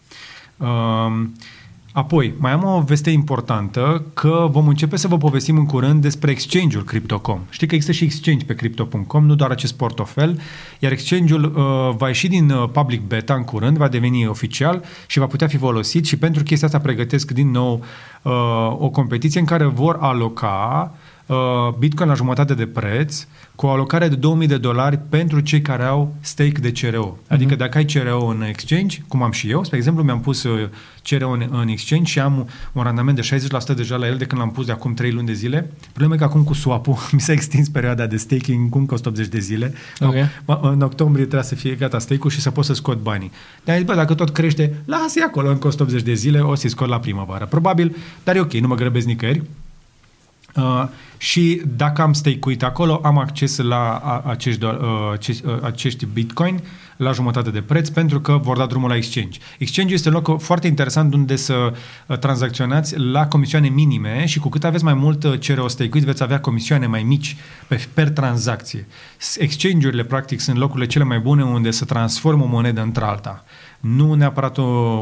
[1.99, 6.01] Um, Apoi, mai am o veste importantă că vom începe să vă povestim în curând
[6.01, 7.39] despre exchange-ul Crypto.com.
[7.49, 10.39] Știi că există și exchange pe Crypto.com, nu doar acest portofel,
[10.79, 15.19] iar exchange-ul uh, va ieși din uh, public beta în curând, va deveni oficial și
[15.19, 17.83] va putea fi folosit și pentru chestia asta pregătesc din nou
[18.21, 18.31] uh,
[18.77, 21.08] o competiție în care vor aloca uh,
[21.79, 23.25] Bitcoin la jumătate de preț
[23.55, 27.17] cu o alocare de 2000 de dolari pentru cei care au stake de CRO.
[27.27, 30.67] Adică dacă ai CRO în exchange, cum am și eu, spre exemplu, mi-am pus uh,
[31.09, 33.37] CRO în, în exchange și am un randament de
[33.73, 35.71] 60% deja la el de când l-am pus de acum 3 luni de zile.
[35.89, 39.27] Problema e că acum cu swap-ul mi s-a extins perioada de staking cu încă 180
[39.27, 39.73] de zile.
[39.99, 40.13] Ok.
[40.13, 43.31] În- În octombrie trebuie să fie gata stake-ul și să pot să scot banii.
[43.63, 46.99] Dar bă, dacă tot crește, lasă-i acolo încă 180 de zile, o să-i scot la
[46.99, 47.45] primăvară.
[47.45, 49.41] Probabil, dar e ok, nu mă grăbesc nicăieri.
[50.55, 50.83] Uh,
[51.21, 54.73] și dacă am stake acolo, am acces la a, acești, uh,
[55.13, 56.61] acești, uh, acești bitcoin
[56.97, 59.39] la jumătate de preț pentru că vor da drumul la exchange.
[59.57, 61.73] Exchange este un loc foarte interesant unde să
[62.07, 65.99] uh, tranzacționați la comisioane minime și cu cât aveți mai mult uh, cere o stake
[65.99, 67.35] veți avea comisioane mai mici
[67.67, 68.87] pe, per tranzacție.
[69.37, 73.43] Exchange-urile, practic, sunt locurile cele mai bune unde să transformă o monedă într-alta
[73.79, 74.57] nu neapărat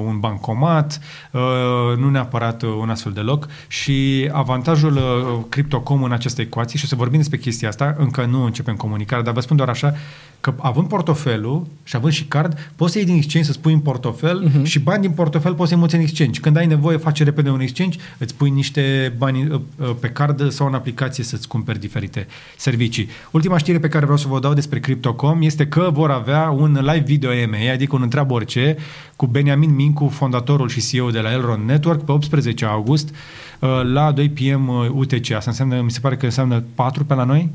[0.06, 1.00] un bancomat,
[1.32, 6.86] uh, nu neapărat un astfel de loc și avantajul uh, CryptoCom în această ecuație, și
[6.86, 9.94] o să vorbim despre chestia asta, încă nu începem comunicarea, dar vă spun doar așa,
[10.40, 13.80] că având portofelul și având și card, poți să iei din exchange să-ți pui în
[13.80, 14.64] portofel uh-huh.
[14.64, 16.40] și bani din portofel poți să-i muți în exchange.
[16.40, 20.68] Când ai nevoie, faci repede un exchange, îți pui niște bani uh, pe card sau
[20.68, 23.10] în aplicație să-ți cumperi diferite servicii.
[23.32, 26.80] Ultima știre pe care vreau să vă dau despre Crypto.com este că vor avea un
[26.82, 28.67] live video EMA, adică un întreabă orice,
[29.16, 33.16] cu Beniamin Mincu, fondatorul și CEO de la Elrond Network, pe 18 august,
[33.60, 35.32] uh, la 2 PM UTC.
[35.32, 37.50] Asta înseamnă, mi se pare că înseamnă 4 pe la noi?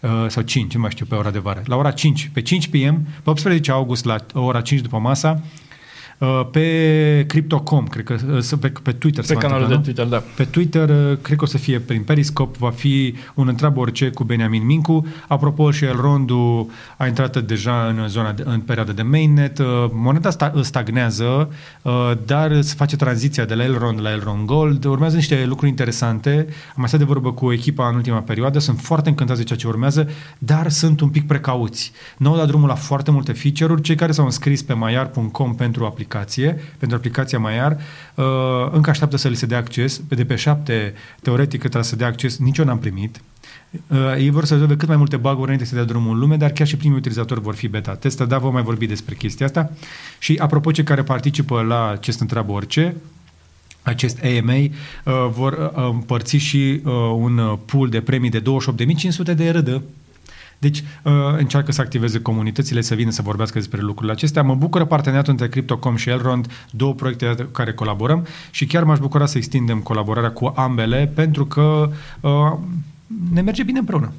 [0.00, 1.62] Uh, sau 5, nu mai știu, pe ora de vară.
[1.66, 5.61] La ora 5, pe 5 PM, pe 18 august, la ora 5 după masa, Uh,
[6.50, 9.24] pe Crypto.com, cred că uh, pe, pe Twitter.
[9.24, 10.22] Pe canalul de Twitter, da.
[10.36, 14.10] Pe Twitter, uh, cred că o să fie prin Periscope, va fi un întreabă orice
[14.10, 15.06] cu Beniamin Mincu.
[15.28, 19.58] Apropo, și el Rondu a intrat deja în zona, de, în perioada de mainnet.
[19.92, 21.52] Moneda sta, stagnează,
[22.26, 24.84] dar se face tranziția de la Elrond la Elrond Gold.
[24.84, 26.46] Urmează niște lucruri interesante.
[26.48, 28.58] Am mai stat de vorbă cu echipa în ultima perioadă.
[28.58, 30.08] Sunt foarte încântați de ceea ce urmează,
[30.38, 31.92] dar sunt un pic precauți.
[32.16, 33.82] Nu au dat drumul la foarte multe feature-uri.
[33.82, 37.78] Cei care s-au înscris pe maiar.com pentru aplicație aplicație, pentru aplicația Maiar,
[38.14, 38.24] uh,
[38.72, 39.98] încă așteaptă să li se dea acces.
[40.08, 43.20] Pe de pe șapte, teoretic, trebuie să dea acces, nici eu n-am primit.
[43.86, 46.36] Uh, ei vor să rezolve cât mai multe bug-uri înainte să dea drumul în lume,
[46.36, 49.46] dar chiar și primii utilizatori vor fi beta testă, dar vom mai vorbi despre chestia
[49.46, 49.70] asta.
[50.18, 52.94] Și apropo, cei care participă la ce se întreabă orice,
[53.82, 54.70] acest AMA uh,
[55.30, 59.82] vor uh, împărți și uh, un pool de premii de 28.500 de RD
[60.62, 64.42] deci uh, încearcă să activeze comunitățile, să vină să vorbească despre lucrurile acestea.
[64.42, 68.98] Mă bucură parteneriatul între Crypto.com și Elrond, două proiecte cu care colaborăm și chiar m-aș
[68.98, 71.90] bucura să extindem colaborarea cu ambele pentru că
[72.20, 72.52] uh,
[73.32, 74.12] ne merge bine împreună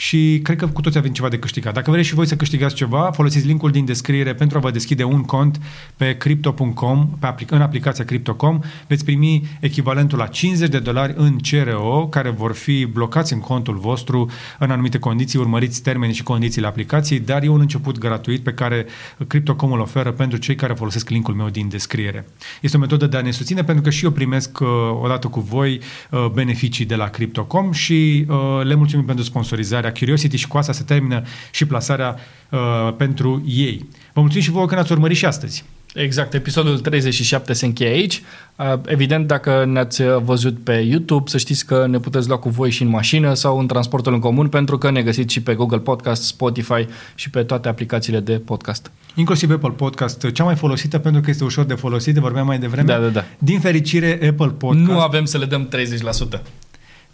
[0.00, 1.74] și cred că cu toți avem ceva de câștigat.
[1.74, 5.04] Dacă vreți și voi să câștigați ceva, folosiți linkul din descriere pentru a vă deschide
[5.04, 5.60] un cont
[5.96, 8.60] pe crypto.com, pe aplic- în aplicația Crypto.com.
[8.86, 13.76] Veți primi echivalentul la 50 de dolari în CRO, care vor fi blocați în contul
[13.76, 18.52] vostru în anumite condiții, urmăriți termenii și condițiile aplicației, dar e un început gratuit pe
[18.52, 18.86] care
[19.26, 22.26] Crypto.com îl oferă pentru cei care folosesc linkul meu din descriere.
[22.60, 24.68] Este o metodă de a ne susține pentru că și eu primesc uh,
[25.02, 25.80] odată cu voi
[26.10, 30.56] uh, beneficii de la Crypto.com și uh, le mulțumim pentru sponsorizare plasarea Curiosity și cu
[30.56, 32.16] asta se termină și plasarea
[32.50, 33.88] uh, pentru ei.
[34.12, 35.64] Vă mulțumim și vouă că ne-ați urmărit și astăzi.
[35.94, 38.22] Exact, episodul 37 se încheie aici.
[38.56, 42.70] Uh, evident, dacă ne-ați văzut pe YouTube, să știți că ne puteți lua cu voi
[42.70, 45.78] și în mașină sau în transportul în comun, pentru că ne găsiți și pe Google
[45.78, 48.90] Podcast, Spotify și pe toate aplicațiile de podcast.
[49.14, 52.92] Inclusiv Apple Podcast, cea mai folosită pentru că este ușor de folosit, vorbeam mai devreme.
[52.92, 53.24] Da, da, da.
[53.38, 54.86] Din fericire, Apple Podcast...
[54.86, 56.40] Nu avem să le dăm 30%.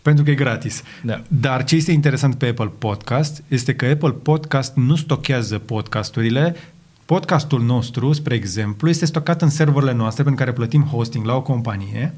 [0.04, 0.82] Pentru că e gratis.
[1.02, 1.22] Da.
[1.28, 6.56] Dar ce este interesant pe Apple Podcast este că Apple Podcast nu stochează podcasturile,
[7.04, 11.42] Podcastul nostru, spre exemplu, este stocat în serverele noastre pentru care plătim hosting la o
[11.42, 12.14] companie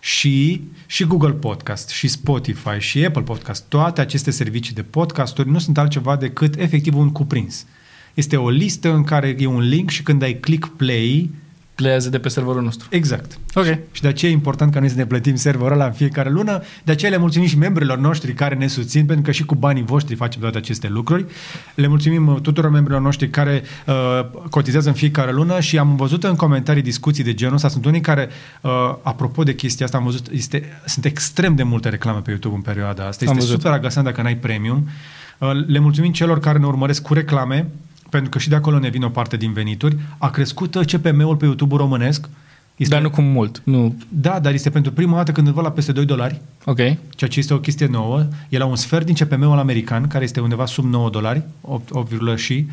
[0.00, 3.64] și, și Google Podcast, și Spotify, și Apple Podcast.
[3.68, 7.66] Toate aceste servicii de podcasturi nu sunt altceva decât efectiv un cuprins.
[8.14, 11.30] Este o listă în care e un link și când ai click play,
[11.76, 12.88] pleiază de pe serverul nostru.
[12.90, 13.38] Exact.
[13.54, 13.78] Ok.
[13.92, 16.62] Și de aceea e important ca noi să ne plătim serverul ăla în fiecare lună.
[16.84, 19.82] De aceea le mulțumim și membrilor noștri care ne susțin, pentru că și cu banii
[19.82, 21.24] voștri facem toate aceste lucruri.
[21.74, 23.94] Le mulțumim uh, tuturor membrilor noștri care uh,
[24.50, 27.68] cotizează în fiecare lună și am văzut în comentarii discuții de genul ăsta.
[27.68, 28.28] Sunt unii care,
[28.60, 28.70] uh,
[29.02, 32.60] apropo de chestia asta, am văzut, este, sunt extrem de multe reclame pe YouTube în
[32.60, 33.24] perioada asta.
[33.24, 34.88] Este super agasant dacă n-ai premium.
[35.38, 37.66] Uh, le mulțumim celor care ne urmăresc cu reclame
[38.16, 41.44] pentru că și de acolo ne vine o parte din venituri, a crescut CPM-ul pe
[41.44, 42.28] YouTube românesc.
[42.76, 42.94] Este...
[42.94, 43.62] Dar nu cum mult.
[43.64, 43.96] Nu.
[44.08, 46.40] Da, dar este pentru prima dată când îl văd la peste 2 dolari.
[46.64, 46.76] Ok.
[46.76, 48.26] Ceea ce este o chestie nouă.
[48.48, 52.38] E la un sfert din CPM-ul american, care este undeva sub 9 dolari, 8, 8,
[52.38, 52.66] și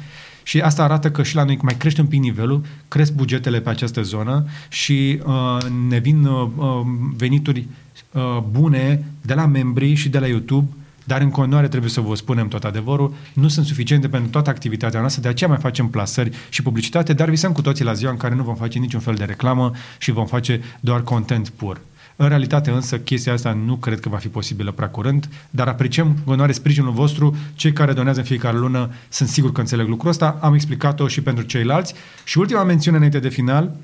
[0.43, 3.69] și asta arată că și la noi mai crește un pic nivelul, cresc bugetele pe
[3.69, 5.57] această zonă și uh,
[5.87, 6.81] ne vin uh, uh
[7.17, 7.67] venituri
[8.11, 10.67] uh, bune de la membrii și de la YouTube
[11.03, 14.99] dar în continuare trebuie să vă spunem tot adevărul, nu sunt suficiente pentru toată activitatea
[14.99, 18.17] noastră, de aceea mai facem plasări și publicitate, dar visăm cu toții la ziua în
[18.17, 21.81] care nu vom face niciun fel de reclamă și vom face doar content pur.
[22.15, 26.07] În realitate însă chestia asta nu cred că va fi posibilă prea curând, dar apreciem
[26.07, 30.09] în continuare sprijinul vostru, cei care donează în fiecare lună sunt sigur că înțeleg lucrul
[30.09, 31.93] ăsta, am explicat-o și pentru ceilalți.
[32.23, 33.75] Și ultima mențiune înainte de final,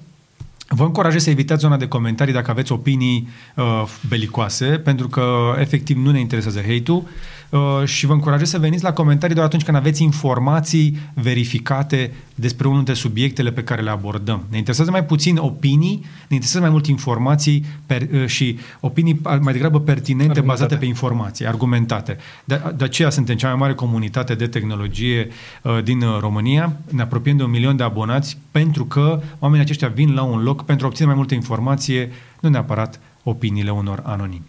[0.72, 5.98] Vă încurajez să evitați zona de comentarii dacă aveți opinii uh, belicoase, pentru că efectiv
[5.98, 7.04] nu ne interesează hate-ul
[7.50, 12.68] uh, și vă încurajez să veniți la comentarii doar atunci când aveți informații verificate despre
[12.68, 14.44] unul dintre subiectele pe care le abordăm.
[14.50, 19.54] Ne interesează mai puțin opinii, ne interesează mai mult informații per, uh, și opinii mai
[19.54, 20.48] degrabă pertinente, argumentate.
[20.48, 22.18] bazate pe informații, argumentate.
[22.44, 25.28] De, de aceea suntem cea mai mare comunitate de tehnologie
[25.62, 29.88] uh, din uh, România, ne apropiem de un milion de abonați pentru că oamenii aceștia
[29.88, 34.48] vin la un loc pentru a obține mai multă informație, nu neapărat opiniile unor anonimi.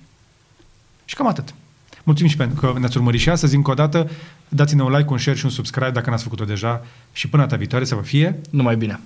[1.05, 1.55] Și cam atât.
[2.03, 3.55] Mulțumim și pentru că ne-ați urmărit și astăzi.
[3.55, 4.11] Încă o dată,
[4.49, 7.57] dați-ne un like, un share și un subscribe dacă n-ați făcut-o deja și până data
[7.57, 9.01] viitoare să vă fie numai bine!